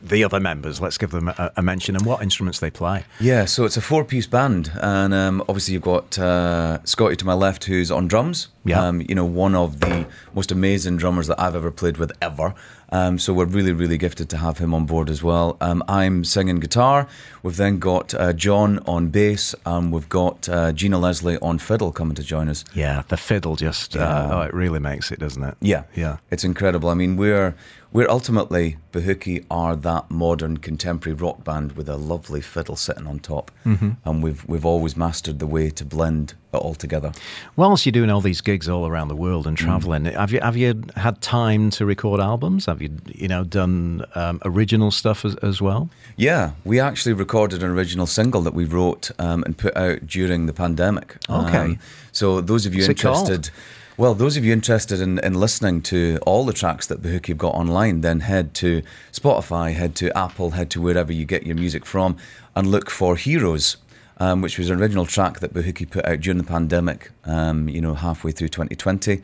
the 0.01 0.23
other 0.23 0.39
members, 0.39 0.79
let's 0.79 0.97
give 0.97 1.11
them 1.11 1.29
a, 1.29 1.51
a, 1.55 1.61
mention 1.61 1.95
and 1.95 2.05
what 2.05 2.21
instruments 2.21 2.59
they 2.59 2.69
play. 2.69 3.05
Yeah, 3.19 3.45
so 3.45 3.65
it's 3.65 3.77
a 3.77 3.81
four-piece 3.81 4.27
band, 4.27 4.71
and 4.81 5.13
um, 5.13 5.41
obviously 5.41 5.73
you've 5.73 5.83
got 5.83 6.19
uh, 6.19 6.83
Scotty 6.83 7.15
to 7.15 7.25
my 7.25 7.33
left, 7.33 7.63
who's 7.65 7.89
on 7.89 8.07
drums. 8.07 8.49
Yeah. 8.65 8.81
Um, 8.81 9.01
you 9.01 9.15
know, 9.15 9.25
one 9.25 9.55
of 9.55 9.79
the 9.81 10.07
most 10.33 10.51
amazing 10.51 10.97
drummers 10.97 11.27
that 11.27 11.39
I've 11.39 11.55
ever 11.55 11.71
played 11.71 11.97
with 11.97 12.11
ever. 12.21 12.53
Um, 12.93 13.17
so 13.17 13.33
we're 13.33 13.45
really, 13.45 13.73
really 13.73 13.97
gifted 13.97 14.29
to 14.29 14.37
have 14.37 14.59
him 14.59 14.73
on 14.73 14.85
board 14.85 15.09
as 15.09 15.23
well. 15.23 15.57
Um, 15.59 15.83
I'm 15.87 16.23
singing 16.23 16.59
guitar. 16.59 17.07
We've 17.41 17.57
then 17.57 17.79
got 17.79 18.13
uh, 18.13 18.33
John 18.33 18.79
on 18.85 19.07
bass, 19.07 19.55
and 19.65 19.91
we've 19.91 20.07
got 20.07 20.47
uh, 20.47 20.71
Gina 20.73 20.99
Leslie 20.99 21.39
on 21.39 21.57
fiddle 21.57 21.91
coming 21.91 22.13
to 22.15 22.23
join 22.23 22.49
us. 22.49 22.63
Yeah, 22.75 23.01
the 23.07 23.17
fiddle 23.17 23.55
just 23.55 23.97
uh, 23.97 24.29
oh, 24.31 24.41
it 24.41 24.53
really 24.53 24.79
makes 24.79 25.11
it, 25.11 25.19
doesn't 25.19 25.43
it? 25.43 25.57
Yeah, 25.59 25.83
yeah, 25.95 26.17
it's 26.29 26.43
incredible. 26.43 26.89
I 26.89 26.93
mean, 26.93 27.17
we're 27.17 27.55
we're 27.93 28.09
ultimately 28.09 28.77
Bahookie 28.91 29.45
are 29.49 29.75
that 29.75 30.09
modern 30.09 30.57
contemporary 30.57 31.15
rock 31.15 31.43
band 31.43 31.73
with 31.73 31.87
a 31.87 31.95
lovely 31.95 32.41
fiddle 32.41 32.75
sitting 32.75 33.07
on 33.07 33.19
top, 33.19 33.51
mm-hmm. 33.65 33.91
and 34.03 34.23
we've 34.23 34.43
we've 34.47 34.65
always 34.65 34.97
mastered 34.97 35.39
the 35.39 35.47
way 35.47 35.69
to 35.69 35.85
blend 35.85 36.33
it 36.53 36.57
all 36.57 36.75
together. 36.75 37.11
Whilst 37.55 37.85
you're 37.85 37.91
doing 37.91 38.09
all 38.09 38.21
these 38.21 38.41
gigs 38.41 38.67
all 38.67 38.87
around 38.87 39.07
the 39.07 39.15
world 39.15 39.47
and 39.47 39.55
traveling, 39.55 40.03
Mm. 40.03 40.15
have 40.15 40.31
you 40.31 40.39
have 40.41 40.57
you 40.57 40.83
had 40.95 41.21
time 41.21 41.69
to 41.71 41.85
record 41.85 42.19
albums? 42.19 42.65
Have 42.65 42.81
you 42.81 42.89
you 43.07 43.27
know 43.27 43.43
done 43.43 44.05
um, 44.15 44.41
original 44.43 44.91
stuff 44.91 45.23
as, 45.23 45.35
as, 45.37 45.61
well? 45.61 45.89
Yeah, 46.17 46.51
we 46.65 46.79
actually 46.79 47.13
recorded 47.13 47.61
an 47.63 47.69
original 47.69 48.07
single 48.07 48.41
that 48.41 48.53
we 48.53 48.65
wrote 48.65 49.11
um, 49.19 49.43
and 49.43 49.57
put 49.57 49.75
out 49.77 50.07
during 50.07 50.47
the 50.47 50.53
pandemic. 50.53 51.17
Okay, 51.29 51.57
um, 51.57 51.79
so 52.11 52.41
those 52.41 52.65
of 52.65 52.73
you 52.73 52.81
What's 52.81 52.89
interested. 52.89 53.51
Well, 53.95 54.15
those 54.15 54.37
of 54.37 54.43
you 54.43 54.51
interested 54.51 54.99
in, 54.99 55.19
in 55.19 55.35
listening 55.35 55.83
to 55.83 56.17
all 56.25 56.45
the 56.45 56.53
tracks 56.53 56.87
that 56.87 57.03
Bahookie 57.03 57.27
have 57.27 57.37
got 57.37 57.53
online, 57.53 58.01
then 58.01 58.21
head 58.21 58.55
to 58.55 58.81
Spotify, 59.11 59.75
head 59.75 59.95
to 59.97 60.17
Apple, 60.17 60.51
head 60.51 60.71
to 60.71 60.81
wherever 60.81 61.13
you 61.13 61.25
get 61.25 61.45
your 61.45 61.55
music 61.55 61.85
from, 61.85 62.17
and 62.55 62.65
look 62.65 62.89
for 62.89 63.15
Heroes, 63.15 63.77
um, 64.17 64.41
which 64.41 64.57
was 64.57 64.71
an 64.71 64.81
original 64.81 65.05
track 65.05 65.41
that 65.41 65.53
Bahookie 65.53 65.87
put 65.87 66.05
out 66.05 66.21
during 66.21 66.39
the 66.39 66.43
pandemic, 66.43 67.11
um, 67.25 67.69
you 67.69 67.81
know, 67.81 67.93
halfway 67.93 68.31
through 68.31 68.47
2020. 68.47 69.21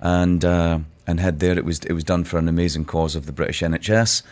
And, 0.00 0.44
uh, 0.44 0.78
and 1.04 1.18
head 1.18 1.40
there. 1.40 1.58
It 1.58 1.64
was, 1.64 1.80
it 1.80 1.92
was 1.92 2.04
done 2.04 2.22
for 2.22 2.38
an 2.38 2.48
amazing 2.48 2.84
cause 2.84 3.16
of 3.16 3.26
the 3.26 3.32
British 3.32 3.60
NHS 3.60 4.22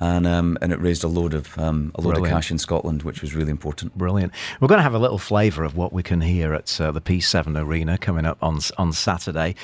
and 0.00 0.26
um, 0.26 0.58
and 0.60 0.72
it 0.72 0.80
raised 0.80 1.04
a 1.04 1.08
load 1.08 1.34
of 1.34 1.56
um, 1.58 1.92
a 1.94 2.00
load 2.00 2.14
Brilliant. 2.14 2.26
of 2.26 2.32
cash 2.32 2.50
in 2.50 2.58
Scotland, 2.58 3.02
which 3.02 3.22
was 3.22 3.34
really 3.34 3.50
important. 3.50 3.96
Brilliant. 3.96 4.32
We're 4.60 4.68
going 4.68 4.78
to 4.78 4.82
have 4.82 4.94
a 4.94 4.98
little 4.98 5.18
flavour 5.18 5.64
of 5.64 5.76
what 5.76 5.92
we 5.92 6.02
can 6.02 6.20
hear 6.20 6.52
at 6.54 6.80
uh, 6.80 6.92
the 6.92 7.00
P7 7.00 7.58
Arena 7.58 7.96
coming 7.98 8.26
up 8.26 8.38
on 8.42 8.60
on 8.76 8.92
Saturday. 8.92 9.54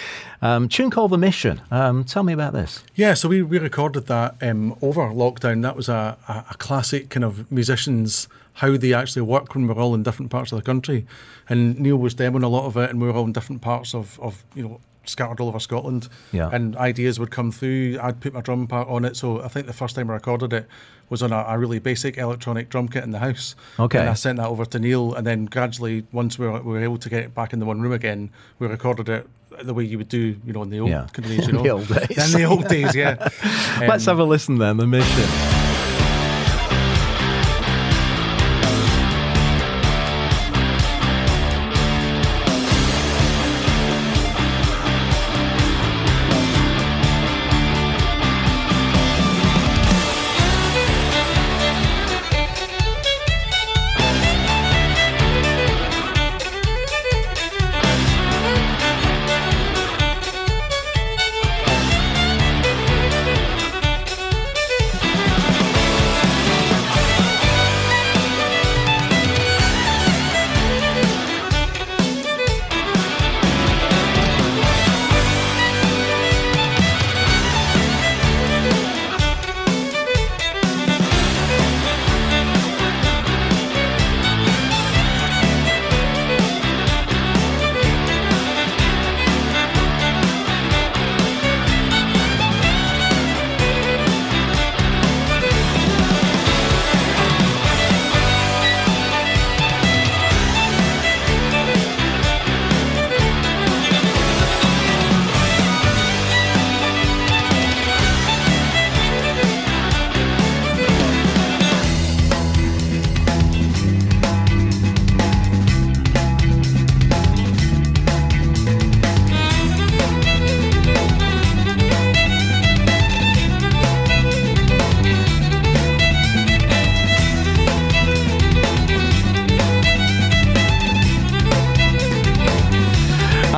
Um, 0.40 0.68
tune 0.68 0.90
called 0.90 1.10
The 1.10 1.18
Mission. 1.18 1.60
Um, 1.70 2.04
tell 2.04 2.22
me 2.22 2.32
about 2.32 2.52
this. 2.52 2.82
Yeah, 2.94 3.14
so 3.14 3.28
we, 3.28 3.42
we 3.42 3.58
recorded 3.58 4.06
that 4.06 4.36
um, 4.42 4.76
over 4.82 5.02
lockdown. 5.02 5.62
That 5.62 5.76
was 5.76 5.88
a, 5.88 6.16
a, 6.28 6.44
a 6.50 6.54
classic 6.58 7.10
kind 7.10 7.24
of 7.24 7.50
musicians 7.52 8.28
how 8.54 8.76
they 8.76 8.92
actually 8.92 9.22
work 9.22 9.54
when 9.54 9.66
we're 9.66 9.74
all 9.74 9.94
in 9.94 10.02
different 10.02 10.30
parts 10.30 10.52
of 10.52 10.58
the 10.58 10.64
country. 10.64 11.06
And 11.48 11.78
Neil 11.78 11.96
was 11.96 12.14
demoing 12.14 12.44
a 12.44 12.48
lot 12.48 12.66
of 12.66 12.76
it, 12.76 12.90
and 12.90 13.00
we 13.00 13.06
were 13.06 13.14
all 13.14 13.24
in 13.24 13.32
different 13.32 13.62
parts 13.62 13.94
of, 13.94 14.18
of 14.20 14.44
you 14.54 14.62
know 14.62 14.80
scattered 15.04 15.40
all 15.40 15.48
over 15.48 15.58
Scotland. 15.60 16.08
Yeah. 16.32 16.48
And 16.52 16.76
ideas 16.76 17.18
would 17.20 17.30
come 17.30 17.50
through. 17.52 17.98
I'd 18.02 18.20
put 18.20 18.32
my 18.34 18.40
drum 18.40 18.66
part 18.66 18.88
on 18.88 19.04
it. 19.04 19.16
So 19.16 19.42
I 19.42 19.48
think 19.48 19.66
the 19.66 19.72
first 19.72 19.96
time 19.96 20.10
I 20.10 20.14
recorded 20.14 20.52
it 20.52 20.66
was 21.10 21.22
on 21.22 21.32
a, 21.32 21.44
a 21.48 21.58
really 21.58 21.78
basic 21.78 22.16
electronic 22.18 22.68
drum 22.70 22.88
kit 22.88 23.04
in 23.04 23.10
the 23.10 23.18
house. 23.18 23.54
Okay. 23.78 23.98
And 24.00 24.08
I 24.08 24.14
sent 24.14 24.38
that 24.38 24.46
over 24.48 24.64
to 24.64 24.78
Neil, 24.78 25.14
and 25.14 25.26
then 25.26 25.44
gradually, 25.46 26.04
once 26.12 26.38
we 26.38 26.46
were, 26.46 26.62
we 26.62 26.72
were 26.72 26.82
able 26.82 26.98
to 26.98 27.08
get 27.10 27.22
it 27.22 27.34
back 27.34 27.52
in 27.52 27.58
the 27.58 27.66
one 27.66 27.80
room 27.82 27.92
again, 27.92 28.30
we 28.58 28.66
recorded 28.66 29.08
it 29.08 29.28
the 29.62 29.74
way 29.74 29.84
you 29.84 29.98
would 29.98 30.08
do, 30.08 30.34
you 30.46 30.52
know, 30.54 30.62
in 30.62 30.70
the 30.70 30.80
old 30.80 30.90
Yeah. 30.90 31.06
days, 31.12 31.46
you 31.46 31.52
know. 31.52 31.62
the 31.62 31.68
old 31.70 31.86
days. 31.88 32.34
In 32.34 32.40
the 32.40 32.44
old 32.46 32.66
days, 32.68 32.94
yeah. 32.94 33.16
Let's 33.80 34.08
Um, 34.08 34.16
have 34.16 34.18
a 34.20 34.24
listen 34.24 34.56
then. 34.58 34.78
The 34.78 34.86
Mission. 34.86 35.61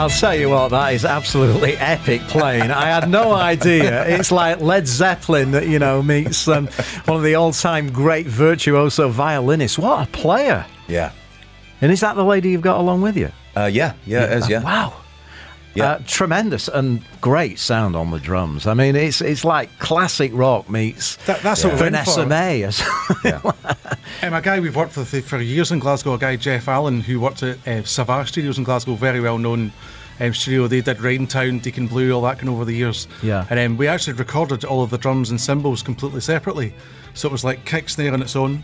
I'll 0.05 0.11
tell 0.11 0.35
you 0.35 0.51
what, 0.51 0.69
that 0.69 0.93
is 0.93 1.07
absolutely 1.07 1.79
epic 1.79 2.21
playing. 2.29 2.71
I 2.71 2.89
had 2.91 3.09
no 3.09 3.33
idea. 3.33 4.07
It's 4.07 4.31
like 4.31 4.61
Led 4.61 4.87
Zeppelin 4.87 5.53
that, 5.53 5.67
you 5.67 5.79
know, 5.79 6.03
meets 6.03 6.47
um, 6.47 6.67
one 7.07 7.17
of 7.17 7.23
the 7.23 7.37
all 7.37 7.53
time 7.55 7.91
great 7.91 8.27
virtuoso 8.27 9.09
violinists. 9.09 9.79
What 9.79 10.07
a 10.07 10.11
player. 10.13 10.67
Yeah. 10.89 11.13
And 11.81 11.91
is 11.91 12.01
that 12.01 12.17
the 12.17 12.23
lady 12.23 12.51
you've 12.51 12.61
got 12.61 12.81
along 12.81 13.01
with 13.01 13.17
you? 13.17 13.33
Uh, 13.57 13.71
yeah, 13.73 13.95
yeah, 14.05 14.25
it 14.25 14.33
is, 14.41 14.49
yeah. 14.51 14.63
Wow. 14.63 14.93
Yeah. 15.75 15.85
Uh, 15.93 15.99
tremendous 16.07 16.69
and 16.69 17.03
great 17.21 17.59
sound 17.59 17.97
on 17.97 18.11
the 18.13 18.21
drums. 18.21 18.67
I 18.67 18.75
mean, 18.75 18.95
it's 18.95 19.21
it's 19.21 19.45
like 19.45 19.77
classic 19.81 20.31
rock 20.35 20.71
meets 20.71 21.17
That- 21.27 21.43
that's 21.43 21.65
what 21.65 21.73
we're 21.75 21.87
in 21.87 21.93
Vanessa 21.95 22.23
for. 22.23 22.27
May. 22.27 22.61
yeah. 23.25 23.41
Um, 24.23 24.33
a 24.35 24.41
guy 24.41 24.61
we've 24.61 24.77
worked 24.77 24.97
with 24.97 25.27
for 25.27 25.41
years 25.41 25.73
in 25.73 25.81
Glasgow, 25.81 26.15
a 26.15 26.19
guy 26.19 26.37
Jeff 26.37 26.69
Allen, 26.69 27.01
who 27.01 27.19
worked 27.21 27.43
at 27.43 27.67
uh, 27.67 27.83
Savage 27.85 28.29
Studios 28.29 28.57
in 28.59 28.65
Glasgow, 28.65 28.95
very 28.95 29.21
well 29.21 29.37
known 29.39 29.73
um, 30.21 30.33
studio. 30.33 30.69
They 30.69 30.81
did 30.81 31.01
Rain 31.01 31.27
Raintown, 31.27 31.59
Deacon 31.61 31.89
Blue, 31.89 32.13
all 32.13 32.23
that 32.23 32.39
kind 32.39 32.49
of 32.49 32.55
over 32.55 32.65
the 32.65 32.75
years. 32.75 33.09
Yeah. 33.23 33.45
And 33.51 33.59
um, 33.59 33.77
we 33.77 33.89
actually 33.89 34.13
recorded 34.15 34.65
all 34.65 34.83
of 34.83 34.91
the 34.91 34.99
drums 34.99 35.31
and 35.31 35.41
cymbals 35.41 35.83
completely 35.83 36.21
separately. 36.21 36.73
So 37.15 37.29
it 37.29 37.33
was 37.33 37.45
like 37.45 37.65
kick 37.65 37.89
snare 37.89 38.13
on 38.13 38.23
its 38.23 38.37
own, 38.37 38.63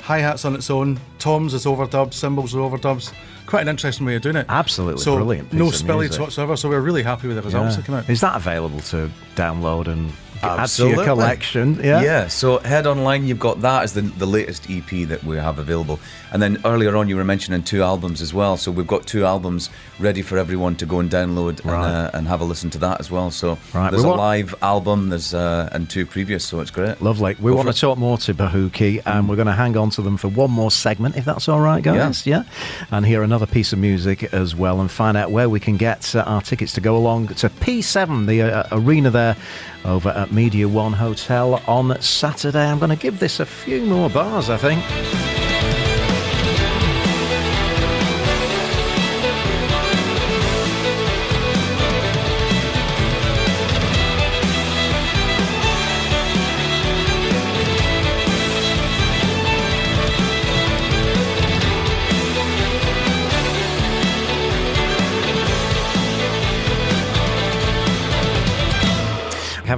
hi 0.00 0.18
hats 0.20 0.44
on 0.44 0.54
its 0.54 0.70
own, 0.70 1.00
toms 1.18 1.52
as 1.54 1.64
overdubs, 1.64 2.14
cymbals 2.14 2.54
as 2.54 2.60
overdubs. 2.60 3.12
Quite 3.46 3.62
an 3.62 3.68
interesting 3.68 4.06
way 4.06 4.16
of 4.16 4.22
doing 4.22 4.36
it. 4.36 4.46
Absolutely 4.48 5.02
so 5.02 5.16
brilliant 5.16 5.52
No 5.52 5.66
spillage 5.66 5.98
music. 6.00 6.20
whatsoever. 6.20 6.56
So 6.56 6.68
we're 6.68 6.80
really 6.80 7.02
happy 7.02 7.28
with 7.28 7.36
the 7.36 7.42
results 7.42 7.76
that 7.76 7.84
come 7.84 7.96
out. 7.96 8.08
Is 8.08 8.20
that 8.22 8.36
available 8.36 8.80
to 8.80 9.10
download 9.36 9.86
and 9.86 10.12
add 10.44 10.56
to 10.56 10.60
Absolutely. 10.62 10.96
your 10.96 11.04
collection? 11.04 11.80
Yeah. 11.82 12.02
Yeah, 12.02 12.28
so 12.28 12.58
head 12.58 12.86
online, 12.86 13.26
you've 13.26 13.38
got 13.38 13.60
that 13.62 13.82
as 13.84 13.94
the, 13.94 14.02
the 14.02 14.26
latest 14.26 14.68
EP 14.70 15.08
that 15.08 15.22
we 15.24 15.36
have 15.36 15.58
available. 15.58 15.98
And 16.32 16.42
then 16.42 16.60
earlier 16.64 16.96
on, 16.96 17.08
you 17.08 17.16
were 17.16 17.24
mentioning 17.24 17.62
two 17.62 17.82
albums 17.82 18.20
as 18.20 18.34
well. 18.34 18.56
So 18.56 18.72
we've 18.72 18.86
got 18.86 19.06
two 19.06 19.24
albums 19.24 19.70
ready 20.00 20.20
for 20.22 20.36
everyone 20.36 20.74
to 20.76 20.86
go 20.86 20.98
and 20.98 21.08
download 21.08 21.60
and, 21.60 21.70
uh, 21.70 22.10
and 22.12 22.26
have 22.26 22.40
a 22.40 22.44
listen 22.44 22.70
to 22.70 22.78
that 22.78 22.98
as 23.00 23.10
well. 23.10 23.30
So 23.30 23.56
Right, 23.72 23.90
there's 23.90 24.02
we 24.02 24.06
a 24.08 24.10
want- 24.10 24.18
live 24.20 24.54
album, 24.62 25.10
there's 25.10 25.32
uh, 25.32 25.68
and 25.72 25.88
two 25.88 26.04
previous, 26.06 26.44
so 26.44 26.58
it's 26.60 26.70
great. 26.72 27.00
Lovely. 27.00 27.36
We 27.40 27.50
Go 27.52 27.56
want 27.56 27.68
to 27.68 27.70
it. 27.70 27.76
talk 27.78 27.98
more 27.98 28.18
to 28.18 28.34
Bahookie, 28.34 29.00
and 29.06 29.28
we're 29.28 29.36
going 29.36 29.46
to 29.46 29.52
hang 29.52 29.76
on 29.76 29.90
to 29.90 30.02
them 30.02 30.16
for 30.16 30.28
one 30.28 30.50
more 30.50 30.70
segment, 30.72 31.16
if 31.16 31.24
that's 31.24 31.48
all 31.48 31.60
right, 31.60 31.82
guys. 31.82 32.26
Yeah. 32.26 32.42
And 32.90 33.06
hear 33.06 33.22
another 33.22 33.46
piece 33.46 33.72
of 33.72 33.78
music 33.78 34.24
as 34.34 34.56
well, 34.56 34.80
and 34.80 34.90
find 34.90 35.16
out 35.16 35.30
where 35.30 35.48
we 35.48 35.60
can 35.60 35.76
get 35.76 36.16
uh, 36.16 36.20
our 36.26 36.42
tickets 36.42 36.72
to 36.74 36.80
go 36.80 36.96
along 36.96 37.28
to 37.28 37.48
P7, 37.48 38.26
the 38.26 38.42
uh, 38.42 38.68
arena 38.72 39.10
there 39.10 39.36
over 39.84 40.08
at 40.08 40.32
Media 40.34 40.66
One 40.66 40.92
Hotel 40.92 41.62
on 41.68 42.00
Saturday. 42.02 42.68
I'm 42.68 42.78
going 42.78 42.90
to 42.90 42.96
give 42.96 43.20
this 43.20 43.38
a 43.38 43.46
few 43.46 43.82
more 43.82 44.10
bars, 44.10 44.50
I 44.50 44.56
think. 44.56 45.33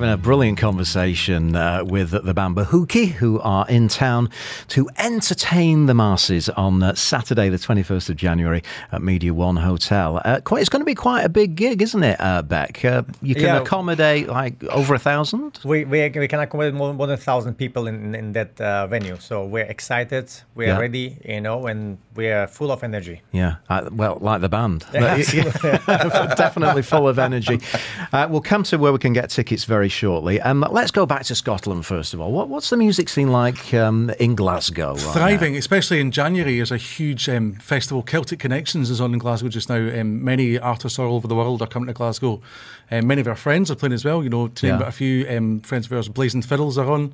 Having 0.06 0.20
a 0.20 0.22
brilliant 0.22 0.58
conversation 0.58 1.56
uh, 1.56 1.82
with 1.84 2.12
the 2.12 2.32
band 2.32 2.54
Bahookie, 2.54 3.08
who 3.08 3.40
are 3.40 3.66
in 3.68 3.88
town 3.88 4.30
to 4.68 4.88
entertain 4.98 5.86
the 5.86 5.94
masses 5.94 6.48
on 6.50 6.80
uh, 6.80 6.94
Saturday, 6.94 7.48
the 7.48 7.56
21st 7.56 8.10
of 8.10 8.14
January 8.16 8.62
at 8.92 9.02
Media 9.02 9.34
One 9.34 9.56
Hotel. 9.56 10.22
Uh, 10.25 10.38
quite, 10.44 10.60
it's 10.60 10.68
going 10.68 10.78
to 10.80 10.84
be 10.86 10.94
quite 10.94 11.22
a 11.22 11.28
big 11.28 11.56
gig, 11.56 11.82
isn't 11.82 12.04
it, 12.04 12.20
uh, 12.20 12.42
Beck? 12.42 12.84
Uh, 12.84 13.02
you 13.20 13.34
can 13.34 13.42
Yeah. 13.46 13.56
accommodate 13.62 14.28
like 14.28 14.62
over 14.66 14.94
a 14.94 14.98
thousand? 15.00 15.58
We, 15.64 15.84
we, 15.84 16.08
we 16.08 16.28
can 16.28 16.38
accommodate 16.38 16.75
more, 16.75 16.94
more 16.94 17.08
than 17.08 17.14
a 17.14 17.16
thousand 17.20 17.54
people 17.54 17.88
in, 17.88 18.14
in 18.14 18.30
that 18.34 18.60
uh, 18.60 18.86
venue. 18.86 19.16
So 19.18 19.44
we're 19.44 19.64
excited, 19.64 20.30
we're 20.54 20.68
Yeah. 20.68 20.78
ready, 20.78 21.18
you 21.25 21.40
know, 21.40 21.66
and 21.66 21.98
we 22.14 22.28
are 22.28 22.46
full 22.46 22.70
of 22.70 22.84
energy. 22.84 23.22
Yeah, 23.32 23.56
uh, 23.68 23.88
well, 23.90 24.18
like 24.20 24.40
the 24.40 24.48
band. 24.48 24.84
Yeah, 24.94 25.16
Definitely 26.36 26.82
full 26.82 27.08
of 27.08 27.18
energy. 27.18 27.58
Uh, 28.12 28.26
we'll 28.30 28.40
come 28.40 28.62
to 28.62 28.76
where 28.78 28.92
we 28.92 28.98
can 28.98 29.12
get 29.12 29.30
tickets 29.30 29.64
very 29.64 29.88
shortly. 29.97 30.41
Um, 30.41 30.65
let's 30.71 30.91
go 30.91 31.07
back 31.07 31.25
to 31.25 31.35
Scotland 31.35 31.87
first 31.87 32.15
of 32.15 32.21
all. 32.21 32.31
What, 32.31 32.49
what's 32.49 32.71
the 32.71 32.76
music 32.76 33.09
scene 33.09 33.33
like 33.33 33.73
um, 33.75 34.11
in 34.21 34.35
Glasgow? 34.35 34.95
right 34.95 35.05
now? 35.05 35.12
Thriving, 35.12 35.57
especially 35.57 36.00
in 36.00 36.11
January, 36.11 36.61
is 36.61 36.71
a 36.71 36.76
huge 36.76 37.29
um, 37.29 37.55
festival. 37.55 38.03
Celtic 38.03 38.38
Connections 38.38 38.91
is 38.91 39.00
on 39.00 39.12
in 39.15 39.19
Glasgow 39.19 39.49
just 39.49 39.69
now. 39.69 39.76
Um, 40.00 40.23
many 40.23 40.59
artists 40.59 40.99
all 40.99 41.15
over 41.15 41.26
the 41.26 41.35
world 41.35 41.62
are 41.62 41.67
coming 41.67 41.87
to 41.87 41.95
Glasgow. 41.95 42.41
Um, 42.90 43.07
many 43.07 43.21
of 43.21 43.26
our 43.28 43.35
friends 43.37 43.71
are 43.71 43.75
playing 43.75 43.93
as 43.95 44.05
well. 44.05 44.23
You 44.23 44.31
know, 44.31 44.49
to 44.49 44.66
name 44.66 44.75
Yeah. 44.75 44.78
but 44.78 44.88
a 44.88 44.93
few 44.93 45.26
um, 45.28 45.61
friends 45.61 45.87
of 45.87 45.93
ours, 45.93 46.09
Blazing 46.09 46.43
Fiddles 46.43 46.78
are 46.78 46.90
on. 46.90 47.12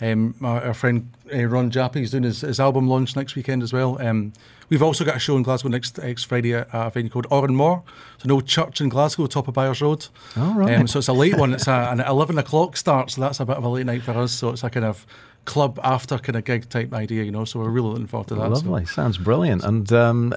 Um, 0.00 0.34
our, 0.42 0.60
our 0.60 0.74
friend 0.74 1.08
uh, 1.32 1.44
Ron 1.44 1.70
Jappy 1.70 2.02
is 2.02 2.10
doing 2.10 2.24
his, 2.24 2.40
his 2.40 2.58
album 2.58 2.88
launch 2.88 3.14
next 3.14 3.36
weekend 3.36 3.62
as 3.62 3.72
well. 3.72 3.96
Um, 4.02 4.32
we've 4.68 4.82
also 4.82 5.04
got 5.04 5.14
a 5.16 5.18
show 5.20 5.36
in 5.36 5.44
Glasgow 5.44 5.68
next 5.68 5.98
next 5.98 6.24
Friday 6.24 6.52
at 6.54 6.66
a 6.72 6.90
venue 6.90 7.10
called 7.10 7.26
Oran 7.30 7.54
Mor. 7.54 7.82
It's 8.16 8.24
an 8.24 8.32
old 8.32 8.46
church 8.46 8.80
in 8.80 8.88
Glasgow, 8.88 9.26
top 9.26 9.46
of 9.46 9.54
Byres 9.54 9.80
Road. 9.80 10.06
All 10.36 10.52
right. 10.54 10.74
Um, 10.74 10.88
so 10.88 10.98
it's 10.98 11.08
a 11.08 11.12
late 11.12 11.38
one. 11.38 11.54
It's 11.54 11.68
a, 11.68 11.88
an 11.92 12.00
11 12.00 12.38
o'clock 12.38 12.76
start, 12.76 13.12
so 13.12 13.20
that's 13.20 13.38
a 13.40 13.46
bit 13.46 13.56
of 13.56 13.64
a 13.64 13.68
late 13.68 13.86
night 13.86 14.02
for 14.02 14.12
us. 14.12 14.32
So 14.32 14.50
it's 14.50 14.64
a 14.64 14.68
kind 14.70 14.84
of 14.84 15.06
club 15.44 15.78
after 15.82 16.18
kind 16.18 16.36
of 16.36 16.44
gig 16.44 16.68
type 16.68 16.92
idea, 16.92 17.22
you 17.22 17.30
know. 17.30 17.44
So 17.44 17.60
we're 17.60 17.68
really 17.70 17.88
looking 17.90 18.06
forward 18.06 18.28
to 18.28 18.34
that. 18.36 18.56
so. 18.56 18.64
Lovely, 18.66 18.86
sounds 18.86 19.18
brilliant. 19.18 19.62
And 19.64 19.92
um, 19.92 20.34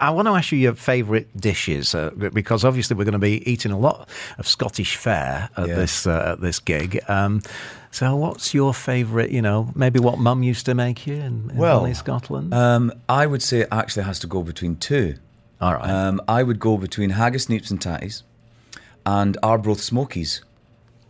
I 0.00 0.10
want 0.10 0.26
to 0.28 0.32
ask 0.32 0.52
you 0.52 0.58
your 0.58 0.74
favourite 0.74 1.34
dishes 1.36 1.94
uh, 1.94 2.10
because 2.32 2.64
obviously 2.64 2.96
we're 2.96 3.04
going 3.04 3.12
to 3.12 3.18
be 3.18 3.48
eating 3.50 3.72
a 3.72 3.78
lot 3.78 4.08
of 4.38 4.46
Scottish 4.46 4.96
fare 4.96 5.48
at 5.56 5.68
Yeah. 5.68 5.74
this 5.74 6.06
uh, 6.06 6.32
at 6.32 6.40
this 6.40 6.58
gig. 6.58 7.00
Um, 7.08 7.42
so, 7.90 8.14
what's 8.16 8.52
your 8.52 8.74
favourite? 8.74 9.30
You 9.30 9.42
know, 9.42 9.70
maybe 9.74 9.98
what 10.00 10.18
Mum 10.18 10.42
used 10.42 10.66
to 10.66 10.74
make 10.74 11.06
you 11.06 11.14
in, 11.14 11.50
in 11.50 11.56
Well, 11.56 11.80
Bonnie, 11.80 11.94
Scotland. 11.94 12.52
Um, 12.52 12.92
I 13.08 13.26
would 13.26 13.42
say 13.42 13.60
it 13.60 13.68
actually 13.72 14.04
has 14.04 14.18
to 14.20 14.26
go 14.26 14.42
between 14.42 14.76
two. 14.76 15.16
All 15.60 15.72
right. 15.74 15.88
Um, 15.88 16.20
I 16.28 16.42
would 16.42 16.60
go 16.60 16.76
between 16.76 17.10
haggis, 17.10 17.46
neeps, 17.46 17.70
and 17.70 17.80
tatties, 17.80 18.22
and 19.06 19.38
Arbroath 19.42 19.80
Smokies, 19.80 20.42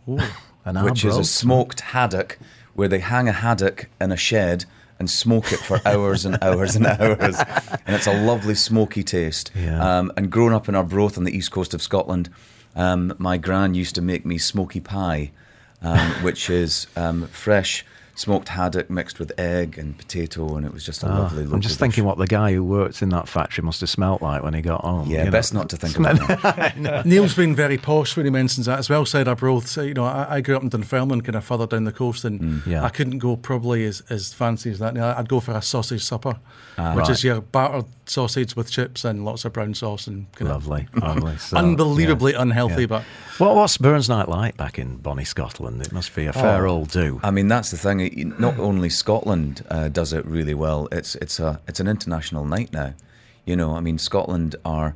An 0.07 0.21
which 0.83 1.03
is 1.03 1.17
a 1.17 1.25
smoked 1.25 1.81
haddock 1.81 2.39
where 2.77 2.87
they 2.87 2.99
hang 2.99 3.27
a 3.27 3.31
haddock 3.31 3.89
in 3.99 4.11
a 4.11 4.15
shed 4.15 4.63
and 4.99 5.09
smoke 5.09 5.51
it 5.51 5.57
for 5.57 5.81
hours 5.83 6.25
and 6.25 6.37
hours 6.43 6.75
and 6.75 6.85
hours, 7.01 7.39
and 7.87 7.95
it's 7.95 8.05
a 8.05 8.13
lovely 8.23 8.53
smoky 8.53 9.03
taste. 9.03 9.51
Yeah. 9.55 9.81
Um, 9.81 10.11
and 10.15 10.31
growing 10.31 10.53
up 10.53 10.69
in 10.69 10.75
Arbroath 10.75 11.17
on 11.17 11.23
the 11.23 11.35
east 11.35 11.49
coast 11.51 11.73
of 11.73 11.81
Scotland, 11.81 12.29
um, 12.75 13.15
my 13.17 13.37
gran 13.37 13.73
used 13.73 13.95
to 13.95 14.01
make 14.01 14.27
me 14.27 14.37
smoky 14.37 14.79
pie, 14.79 15.31
um, 15.81 16.11
which 16.23 16.51
is 16.51 16.85
um, 16.95 17.25
fresh 17.29 17.83
smoked 18.17 18.49
haddock 18.49 18.89
mixed 18.89 19.19
with 19.19 19.31
egg 19.39 19.77
and 19.77 19.95
potato, 19.97 20.55
and 20.57 20.65
it 20.65 20.73
was 20.73 20.83
just 20.83 21.03
a 21.03 21.05
lovely. 21.07 21.37
Ah, 21.37 21.41
I'm 21.41 21.45
local 21.45 21.59
just 21.59 21.75
dish. 21.75 21.79
thinking 21.79 22.03
what 22.03 22.17
the 22.17 22.25
guy 22.27 22.51
who 22.51 22.63
worked 22.63 23.01
in 23.03 23.09
that 23.09 23.27
factory 23.27 23.63
must 23.63 23.79
have 23.81 23.89
smelt 23.91 24.21
like 24.23 24.41
when 24.41 24.55
he 24.55 24.61
got 24.61 24.81
home. 24.81 25.07
Yeah, 25.07 25.19
you 25.19 25.25
know. 25.25 25.31
best 25.31 25.53
not 25.53 25.69
to 25.69 25.77
think 25.77 25.97
about 25.99 26.17
that. 26.41 27.05
Neil's 27.05 27.35
been 27.35 27.55
very 27.55 27.77
posh 27.77 28.17
when 28.17 28.25
he 28.25 28.31
mentions 28.31 28.65
that 28.65 28.79
as 28.79 28.89
well. 28.89 29.05
Said 29.05 29.27
Arbroath. 29.27 29.67
So, 29.67 29.83
you 29.83 29.93
know, 29.93 30.05
I, 30.05 30.37
I 30.37 30.41
grew 30.41 30.55
up 30.57 30.63
in 30.63 30.69
Dunfermline, 30.69 31.21
kind 31.21 31.35
of 31.35 31.43
further 31.45 31.67
down 31.67 31.83
the 31.83 31.91
coast, 31.91 32.25
and 32.25 32.37
Mm. 32.41 32.65
Yeah. 32.67 32.83
I 32.83 32.89
couldn't 32.89 33.19
go 33.19 33.35
probably 33.37 33.85
as, 33.85 34.01
as 34.09 34.33
fancy 34.33 34.71
as 34.71 34.79
that. 34.79 34.95
You 34.95 35.03
I'd 35.03 35.29
go 35.29 35.39
for 35.39 35.51
a 35.53 35.61
sausage 35.61 36.03
supper, 36.03 36.37
Ah. 36.77 36.93
which 36.95 37.03
Right. 37.03 37.11
is 37.11 37.23
your 37.23 37.41
battered 37.41 37.85
sausage 38.09 38.55
with 38.55 38.71
chips 38.71 39.03
and 39.05 39.23
lots 39.25 39.45
of 39.45 39.53
brown 39.53 39.73
sauce 39.73 40.07
and 40.07 40.31
kind 40.33 40.49
Lovely, 40.51 40.87
lovely. 40.95 41.37
So, 41.39 41.57
unbelievably 41.57 42.33
yeah. 42.33 42.41
unhealthy, 42.41 42.81
Yeah. 42.81 42.87
but. 42.87 43.03
What, 43.37 43.55
what's 43.55 43.77
Burns 43.77 44.09
Night 44.09 44.27
like 44.29 44.57
back 44.57 44.79
in 44.79 44.97
Bonnie, 44.97 45.25
Scotland? 45.25 45.81
It 45.81 45.91
must 45.91 46.15
be 46.15 46.25
a 46.25 46.33
fair 46.33 46.67
Oh. 46.67 46.71
old 46.71 46.89
do. 46.91 47.19
I 47.23 47.31
mean, 47.31 47.47
that's 47.47 47.71
the 47.71 47.77
thing. 47.77 48.33
Not 48.39 48.57
only 48.59 48.89
Scotland 48.89 49.63
uh, 49.69 49.89
does 49.89 50.13
it 50.13 50.25
really 50.25 50.53
well. 50.55 50.87
It's 50.91 51.15
it's 51.15 51.39
a 51.39 51.59
it's 51.67 51.79
an 51.79 51.87
international 51.87 52.45
night 52.45 52.73
now. 52.73 52.93
You 53.45 53.55
know, 53.55 53.75
I 53.75 53.79
mean, 53.81 53.97
Scotland 53.97 54.55
are 54.65 54.95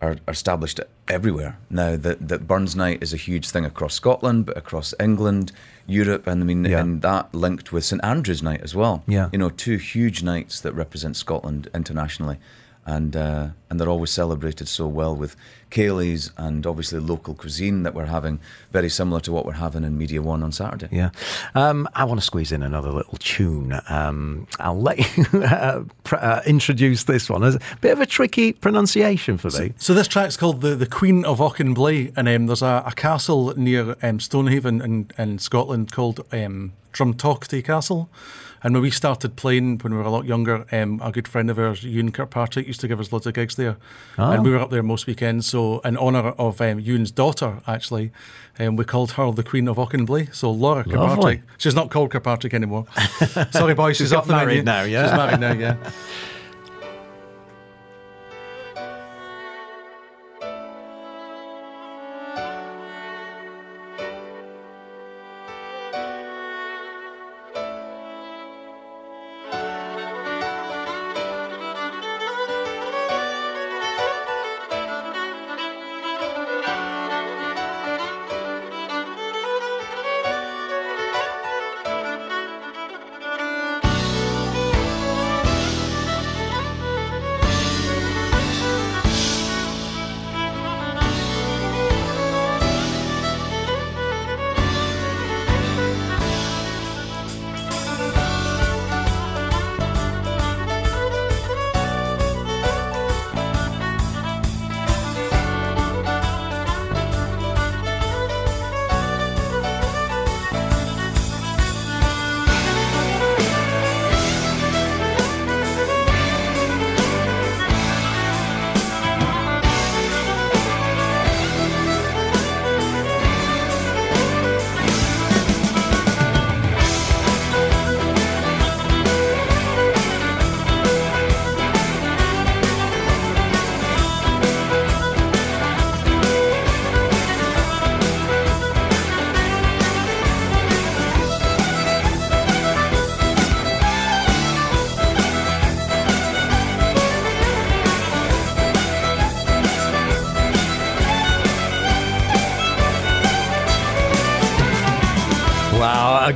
are, 0.00 0.12
are 0.26 0.32
established 0.32 0.80
everywhere 1.08 1.58
now. 1.68 1.96
That 1.96 2.28
that 2.28 2.46
Burns 2.46 2.76
Night 2.76 3.02
is 3.02 3.12
a 3.12 3.16
huge 3.18 3.50
thing 3.50 3.64
across 3.64 3.94
Scotland, 3.94 4.46
but 4.46 4.56
across 4.56 4.94
England, 5.00 5.52
Europe, 5.90 6.26
and 6.26 6.42
I 6.42 6.44
mean, 6.46 6.64
Yeah. 6.64 6.80
and 6.80 7.02
that 7.02 7.34
linked 7.34 7.72
with 7.72 7.84
St 7.84 8.02
Andrews 8.04 8.42
Night 8.42 8.60
as 8.62 8.74
well. 8.74 9.02
Yeah. 9.06 9.28
you 9.32 9.38
know, 9.38 9.50
two 9.50 9.76
huge 9.76 10.22
nights 10.22 10.60
that 10.60 10.72
represent 10.74 11.16
Scotland 11.16 11.68
internationally. 11.74 12.38
And 12.86 13.14
uh, 13.16 13.48
and 13.70 13.80
they're 13.80 13.88
always 13.88 14.10
celebrated 14.10 14.68
so 14.68 14.86
well 14.86 15.14
with 15.14 15.36
ceilidhs 15.70 16.30
and 16.36 16.66
obviously 16.66 16.98
local 16.98 17.34
cuisine 17.34 17.84
that 17.84 17.94
we're 17.94 18.06
having, 18.06 18.40
very 18.72 18.88
similar 18.88 19.20
to 19.20 19.32
what 19.32 19.46
we're 19.46 19.52
having 19.52 19.84
in 19.84 19.96
Media 19.96 20.20
One 20.20 20.42
on 20.42 20.50
Saturday. 20.50 20.88
Yeah. 20.90 21.10
Um, 21.54 21.88
I 21.94 22.04
want 22.04 22.18
to 22.20 22.26
squeeze 22.26 22.50
in 22.50 22.62
another 22.62 22.90
little 22.90 23.16
tune. 23.18 23.80
Um, 23.88 24.48
I'll 24.58 24.80
let 24.80 24.98
you 25.16 25.42
uh, 25.42 25.84
pr- 26.04 26.16
uh, 26.16 26.42
introduce 26.46 27.04
this 27.04 27.30
one. 27.30 27.44
It's 27.44 27.56
a 27.56 27.76
bit 27.80 27.92
of 27.92 28.00
a 28.00 28.06
tricky 28.06 28.52
pronunciation 28.52 29.38
for 29.38 29.50
me. 29.50 29.72
So 29.78 29.94
this 29.94 30.08
track's 30.08 30.36
called 30.36 30.60
the, 30.60 30.74
the 30.74 30.86
Queen 30.86 31.24
of 31.24 31.38
Auchenblae, 31.38 32.12
and 32.16 32.28
um, 32.28 32.46
there's 32.46 32.62
a, 32.62 32.82
a 32.86 32.92
castle 32.92 33.56
near 33.56 33.96
um, 34.02 34.18
Stonehaven 34.18 34.82
in, 34.82 35.10
in 35.16 35.38
Scotland 35.38 35.92
called 35.92 36.26
um, 36.32 36.72
Drumtochty 36.92 37.64
Castle. 37.64 38.10
And 38.62 38.74
when 38.74 38.82
we 38.82 38.90
started 38.90 39.36
playing 39.36 39.78
when 39.78 39.92
we 39.92 39.98
were 39.98 40.04
a 40.04 40.10
lot 40.10 40.26
younger, 40.26 40.66
um, 40.70 41.00
a 41.02 41.10
good 41.10 41.26
friend 41.26 41.50
of 41.50 41.58
ours, 41.58 41.82
Ewan 41.82 42.12
Kirkpatrick, 42.12 42.66
used 42.66 42.80
to 42.80 42.88
give 42.88 43.00
us 43.00 43.10
loads 43.10 43.26
of 43.26 43.32
gigs 43.32 43.54
there, 43.64 43.76
Oh. 44.18 44.30
and 44.32 44.44
we 44.44 44.50
were 44.50 44.58
up 44.58 44.70
there 44.70 44.82
most 44.82 45.06
weekends. 45.06 45.46
So 45.48 45.78
in 45.80 45.96
honour 45.96 46.30
of 46.38 46.60
um, 46.60 46.78
Ewan's 46.80 47.10
daughter, 47.10 47.60
actually, 47.66 48.10
um, 48.58 48.76
we 48.76 48.84
called 48.84 49.12
her 49.12 49.30
the 49.32 49.42
Queen 49.42 49.68
of 49.68 49.76
Auchenblae. 49.76 50.34
So 50.34 50.50
Laura. 50.50 50.84
Kirkpatrick. 50.84 51.42
She's 51.58 51.74
not 51.74 51.90
called 51.90 52.10
Kirkpatrick 52.10 52.52
anymore. 52.54 52.86
Sorry, 53.52 53.74
boys, 53.74 53.96
she's, 53.96 54.10
the 54.10 54.16
menu. 54.22 54.32
married 54.36 54.64
now, 54.64 54.82
yeah. 54.82 55.04
She's 55.06 55.16
married 55.16 55.40
now, 55.40 55.52
yeah. 55.52 55.76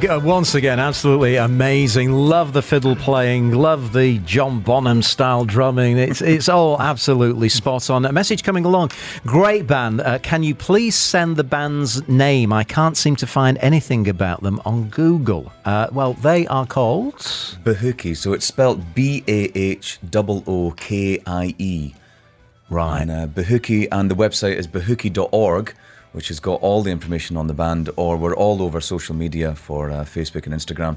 uh, 0.08 0.20
once 0.20 0.54
again, 0.54 0.80
absolutely 0.80 1.36
amazing. 1.36 2.12
Love 2.12 2.52
the 2.52 2.62
fiddle 2.62 2.96
playing, 2.96 3.52
love 3.52 3.92
the 3.92 4.18
John 4.20 4.60
Bonham 4.60 5.02
style 5.02 5.44
drumming. 5.44 5.98
It's, 5.98 6.20
it's 6.20 6.48
all 6.48 6.80
absolutely 6.80 7.48
spot 7.48 7.90
on. 7.90 8.04
A 8.04 8.12
message 8.12 8.42
coming 8.42 8.64
along. 8.64 8.90
Great 9.26 9.66
band. 9.66 10.00
Uh, 10.00 10.18
can 10.18 10.42
you 10.42 10.54
please 10.54 10.94
send 10.94 11.36
the 11.36 11.44
band's 11.44 12.06
name? 12.08 12.52
I 12.52 12.64
can't 12.64 12.96
seem 12.96 13.16
to 13.16 13.26
find 13.26 13.58
anything 13.58 14.08
about 14.08 14.42
them 14.42 14.60
on 14.64 14.88
Google. 14.88 15.52
Uh, 15.64 15.88
well, 15.92 16.14
they 16.14 16.46
are 16.48 16.66
called. 16.66 17.16
Bahookie. 17.16 18.16
So 18.16 18.32
it's 18.32 18.46
spelled 18.46 18.94
B 18.94 19.22
A 19.28 19.50
H 19.56 19.98
O 20.14 20.42
O 20.46 20.70
K 20.72 21.20
I 21.26 21.54
E. 21.58 21.94
Right. 22.70 23.02
And 23.02 23.10
uh, 23.10 23.26
Bahookie, 23.26 23.88
and 23.92 24.10
the 24.10 24.16
website 24.16 24.56
is 24.56 24.66
bahookie.org, 24.66 25.74
which 26.14 26.29
has 26.29 26.40
got 26.40 26.61
all 26.62 26.83
the 26.83 26.90
information 26.90 27.37
on 27.37 27.46
the 27.46 27.55
band, 27.55 27.90
or 27.96 28.16
we're 28.16 28.35
all 28.35 28.62
over 28.62 28.81
social 28.81 29.14
media 29.14 29.55
for 29.55 29.90
uh, 29.90 30.05
Facebook 30.05 30.46
and 30.46 30.55
Instagram. 30.55 30.96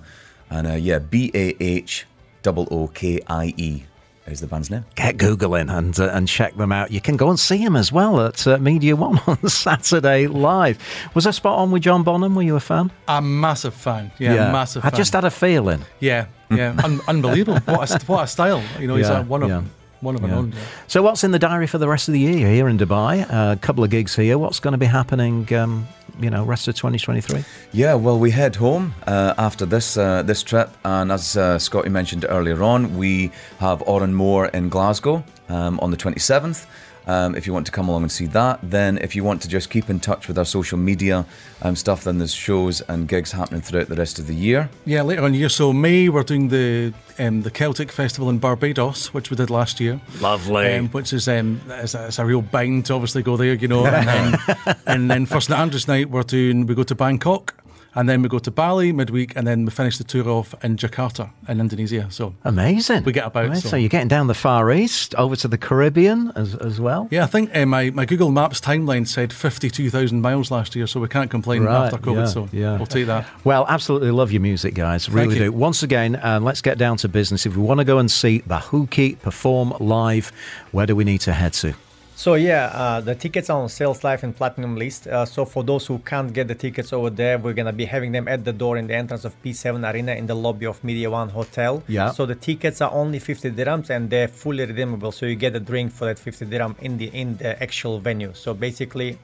And 0.50 0.66
uh, 0.66 0.74
yeah, 0.74 1.00
B 1.00 1.30
A 1.34 1.56
H 1.60 2.06
O 2.46 2.68
O 2.72 2.88
K 2.88 3.20
I 3.28 3.54
E 3.58 3.84
is 4.28 4.40
the 4.42 4.48
band's 4.48 4.70
name. 4.70 4.86
Get 4.96 5.18
Googling 5.18 5.70
and 5.76 5.98
uh, 6.00 6.10
and 6.14 6.28
check 6.28 6.56
them 6.56 6.72
out. 6.72 6.92
You 6.92 7.02
can 7.02 7.18
go 7.18 7.30
and 7.30 7.40
see 7.40 7.64
them 7.64 7.76
as 7.76 7.92
well 7.92 8.20
at 8.22 8.46
uh, 8.48 8.58
Media 8.58 8.96
One 8.96 9.20
on 9.28 9.48
Saturday 9.50 10.28
live. 10.28 10.78
Was 11.14 11.26
I 11.28 11.32
spot 11.32 11.58
on 11.60 11.72
with 11.72 11.84
John 11.84 12.04
Bonham? 12.04 12.36
Were 12.36 12.44
you 12.44 12.56
a 12.56 12.60
fan? 12.62 12.92
A 13.08 13.22
massive 13.22 13.74
fan. 13.74 14.12
Yeah, 14.20 14.52
massive 14.52 14.86
I 14.86 14.90
fan. 14.92 14.98
just 14.98 15.14
had 15.14 15.26
a 15.26 15.32
feeling. 15.32 15.82
Yeah, 16.00 16.28
yeah, 16.52 16.76
Un- 16.84 17.02
unbelievable. 17.08 17.60
What 17.66 17.90
a, 17.92 18.06
what 18.06 18.24
a 18.24 18.28
style. 18.28 18.64
You 18.80 18.88
know, 18.88 18.96
he's 18.96 19.10
Yeah, 19.10 19.22
one 19.24 19.44
of 19.44 19.50
yeah. 19.50 19.64
One 20.02 20.16
of 20.16 20.24
an 20.24 20.30
Yeah. 20.30 20.36
own. 20.38 20.54
So, 20.88 21.02
what's 21.02 21.24
in 21.24 21.32
the 21.32 21.40
diary 21.40 21.68
for 21.68 21.78
the 21.80 21.88
rest 21.88 22.08
of 22.08 22.14
the 22.14 22.20
year? 22.20 22.48
Here 22.50 22.68
in 22.68 22.78
Dubai, 22.78 23.26
a 23.30 23.56
couple 23.58 23.84
of 23.84 23.90
gigs 23.90 24.16
here. 24.16 24.38
What's 24.38 24.60
going 24.60 24.74
to 24.74 24.78
be 24.78 24.86
happening? 24.86 25.52
Um, 25.54 25.88
you 26.20 26.30
know, 26.30 26.44
rest 26.44 26.68
of 26.68 26.76
2023. 26.76 27.44
Yeah, 27.74 27.94
well, 27.96 28.18
we 28.20 28.32
head 28.32 28.56
home 28.56 28.94
uh, 29.06 29.34
after 29.38 29.66
this 29.66 29.98
uh, 29.98 30.24
this 30.24 30.44
trip, 30.44 30.70
and 30.84 31.12
as 31.12 31.36
uh, 31.38 31.58
Scotty 31.60 31.90
mentioned 31.90 32.26
earlier 32.30 32.62
on, 32.64 32.98
we 32.98 33.32
have 33.60 33.82
Oran 33.88 34.14
Mor 34.14 34.48
in 34.48 34.70
Glasgow 34.70 35.24
um, 35.50 35.80
on 35.80 35.92
the 35.92 35.98
27th. 35.98 36.66
Um, 37.08 37.36
if 37.36 37.48
you 37.48 37.54
want 37.54 37.66
to 37.66 37.72
come 37.72 37.88
along 37.88 38.04
and 38.04 38.12
see 38.12 38.26
that, 38.28 38.60
then 38.62 38.98
if 38.98 39.16
you 39.16 39.24
want 39.24 39.42
to 39.44 39.48
just 39.48 39.70
keep 39.70 39.90
in 39.90 40.00
touch 40.00 40.28
with 40.28 40.38
our 40.38 40.46
social 40.46 40.78
media 40.78 41.26
um, 41.62 41.76
stuff, 41.76 42.04
then 42.04 42.18
there's 42.18 42.34
shows 42.34 42.82
and 42.82 43.08
gigs 43.08 43.32
happening 43.32 43.62
throughout 43.62 43.88
the 43.88 43.96
rest 43.96 44.20
of 44.20 44.28
the 44.28 44.36
year. 44.36 44.70
Yeah, 44.86 45.04
later 45.04 45.22
on 45.22 45.28
in 45.28 45.32
the 45.32 45.40
year. 45.40 45.50
So 45.50 45.72
May 45.72 46.10
we're 46.10 46.24
doing 46.24 46.50
the 46.50 46.94
um, 47.18 47.42
the 47.42 47.50
Celtic 47.50 47.92
Festival 47.92 48.30
in 48.30 48.40
Barbados, 48.40 49.14
which 49.14 49.32
we 49.32 49.38
did 49.38 49.50
last 49.50 49.80
year. 49.80 50.00
Lovely. 50.20 50.76
Um, 50.76 50.90
which 50.90 51.14
is 51.14 51.28
um, 51.28 51.62
it's 51.70 51.96
a, 51.96 52.08
it's 52.08 52.20
a 52.20 52.26
real 52.26 52.42
bind 52.42 52.86
to 52.88 52.94
obviously 52.94 53.24
go 53.24 53.38
there, 53.38 53.54
you 53.54 53.68
know. 53.68 53.86
And 53.86 54.08
then, 54.08 54.76
and 54.86 55.12
then 55.12 55.26
for 55.26 55.40
St 55.40 55.58
Andrews 55.58 55.88
night 55.88 56.10
we're 56.10 56.24
doing 56.24 56.66
we 56.66 56.76
go 56.76 56.84
to 56.84 56.96
Bangkok, 56.96 57.56
and 57.98 58.08
then 58.08 58.22
we 58.22 58.30
go 58.30 58.40
to 58.40 58.52
Bali 58.52 58.94
midweek, 58.94 59.36
and 59.36 59.46
then 59.50 59.66
we 59.66 59.72
finish 59.72 59.98
the 59.98 60.04
tour 60.06 60.30
off 60.30 60.54
in 60.64 60.78
Jakarta 60.78 61.32
in 61.50 61.60
Indonesia. 61.60 62.08
So 62.10 62.34
Amazing. 62.46 63.04
We 63.04 63.12
get 63.12 63.26
about, 63.26 63.46
Amazing. 63.46 63.62
so- 63.64 63.70
So. 63.70 63.76
you're 63.82 63.90
getting 63.98 64.08
down 64.08 64.28
the 64.28 64.34
Far 64.48 64.72
East, 64.72 65.16
over 65.16 65.36
to 65.36 65.48
the 65.48 65.58
Caribbean 65.58 66.32
as, 66.36 66.56
as 66.56 66.80
well. 66.80 67.08
yeah, 67.12 67.24
I 67.24 67.28
think 67.28 67.50
uh, 67.56 67.66
my 67.66 67.90
my 67.92 68.06
Google 68.06 68.32
Maps 68.32 68.62
timeline 68.62 69.06
said 69.08 69.34
fifty 69.34 69.70
two 69.70 69.90
thousand 69.90 70.22
miles 70.22 70.52
last 70.52 70.76
year, 70.76 70.88
so 70.88 71.00
we 71.02 71.08
can't 71.10 71.30
complain 71.32 71.64
Right, 71.64 71.92
after 71.92 71.98
COVID. 71.98 72.16
yeah, 72.16 72.26
so 72.36 72.48
yeah. 72.54 72.78
we'll 72.78 72.86
take 72.98 73.08
that. 73.08 73.26
Well, 73.44 73.66
absolutely 73.68 74.12
love 74.12 74.32
your 74.32 74.42
music, 74.42 74.74
guys. 74.76 75.10
Really 75.10 75.38
do. 75.38 75.52
Once 75.52 75.82
again, 75.84 76.20
um, 76.22 76.44
let's 76.46 76.62
get 76.62 76.78
down 76.78 76.98
to 76.98 77.08
business. 77.10 77.46
If 77.46 77.56
we 77.58 77.64
want 77.64 77.80
to 77.80 77.86
go 77.94 77.98
and 77.98 78.10
see 78.12 78.42
Bahuki 78.48 79.18
perform 79.20 79.74
live, 79.80 80.32
where 80.72 80.86
do 80.86 80.96
we 80.96 81.04
need 81.04 81.22
to 81.28 81.34
head 81.34 81.54
to? 81.66 81.74
So 82.18 82.34
yeah, 82.34 82.72
uh, 82.74 83.00
the 83.00 83.14
tickets 83.14 83.48
are 83.52 83.62
on 83.62 83.70
sales 83.70 84.04
live 84.04 84.24
and 84.24 84.36
Platinumlist. 84.36 85.06
Uh, 85.06 85.24
so 85.24 85.46
for 85.46 85.64
those 85.64 85.86
who 85.86 86.00
can't 86.00 86.34
get 86.34 86.48
the 86.48 86.56
tickets 86.56 86.92
over 86.92 87.12
there, 87.12 87.38
we're 87.38 87.54
gonna 87.54 87.72
be 87.72 87.86
having 87.86 88.12
them 88.12 88.28
at 88.28 88.44
the 88.44 88.52
door 88.52 88.76
in 88.78 88.88
the 88.88 88.96
entrance 88.96 89.24
of 89.24 89.40
P7 89.44 89.88
Arena 89.94 90.14
in 90.14 90.26
the 90.26 90.34
lobby 90.34 90.66
of 90.66 90.84
Media 90.84 91.12
One 91.12 91.30
Hotel. 91.30 91.84
Yeah. 91.88 92.10
So 92.10 92.26
the 92.26 92.34
tickets 92.34 92.82
are 92.82 92.92
only 92.92 93.20
50 93.20 93.52
dirhams 93.52 93.92
and 93.92 94.10
they're 94.10 94.28
fully 94.28 94.66
redeemable. 94.66 95.12
So 95.12 95.28
you 95.28 95.36
get 95.36 95.56
a 95.56 95.60
drink 95.60 95.92
for 95.92 96.06
that 96.06 96.18
50 96.18 96.46
dirham 96.48 96.76
in 96.82 96.98
the 96.98 97.06
in 97.14 97.38
the 97.38 97.62
actual 97.62 98.00
venue. 98.00 98.34
So 98.34 98.56
basically, 98.56 99.20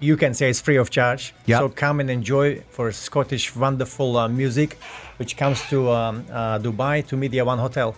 you 0.00 0.16
can 0.16 0.32
say 0.32 0.48
it's 0.48 0.62
free 0.62 0.76
of 0.76 0.88
charge. 0.88 1.34
Yeah. 1.44 1.58
So 1.58 1.68
come 1.68 2.00
and 2.00 2.08
enjoy 2.08 2.62
for 2.70 2.90
Scottish 2.92 3.54
wonderful 3.54 4.16
uh, 4.16 4.26
music, 4.26 4.78
which 5.18 5.36
comes 5.36 5.60
to 5.68 5.90
um, 5.90 6.24
uh, 6.32 6.58
Dubai 6.58 7.06
to 7.08 7.16
Media 7.18 7.44
One 7.44 7.58
Hotel. 7.58 7.94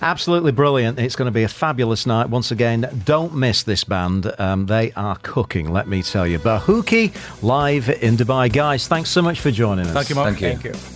Absolutely 0.00 0.52
brilliant. 0.52 0.98
It's 0.98 1.16
going 1.16 1.26
to 1.26 1.32
be 1.32 1.42
a 1.42 1.48
fabulous 1.48 2.06
night. 2.06 2.28
Once 2.28 2.50
again, 2.50 3.02
don't 3.04 3.34
miss 3.34 3.62
this 3.62 3.84
band. 3.84 4.32
Um, 4.38 4.66
they 4.66 4.92
are 4.92 5.16
cooking, 5.22 5.72
let 5.72 5.88
me 5.88 6.02
tell 6.02 6.26
you. 6.26 6.38
Bahookie 6.38 7.14
live 7.42 7.88
in 7.88 8.16
Dubai. 8.16 8.52
Guys, 8.52 8.86
thanks 8.88 9.10
so 9.10 9.22
much 9.22 9.40
for 9.40 9.50
joining 9.50 9.86
us. 9.86 9.92
Thank 9.92 10.08
you, 10.10 10.14
Mark. 10.14 10.36
Thank 10.36 10.64
you. 10.64 10.72
Thank 10.72 10.90
you. 10.90 10.95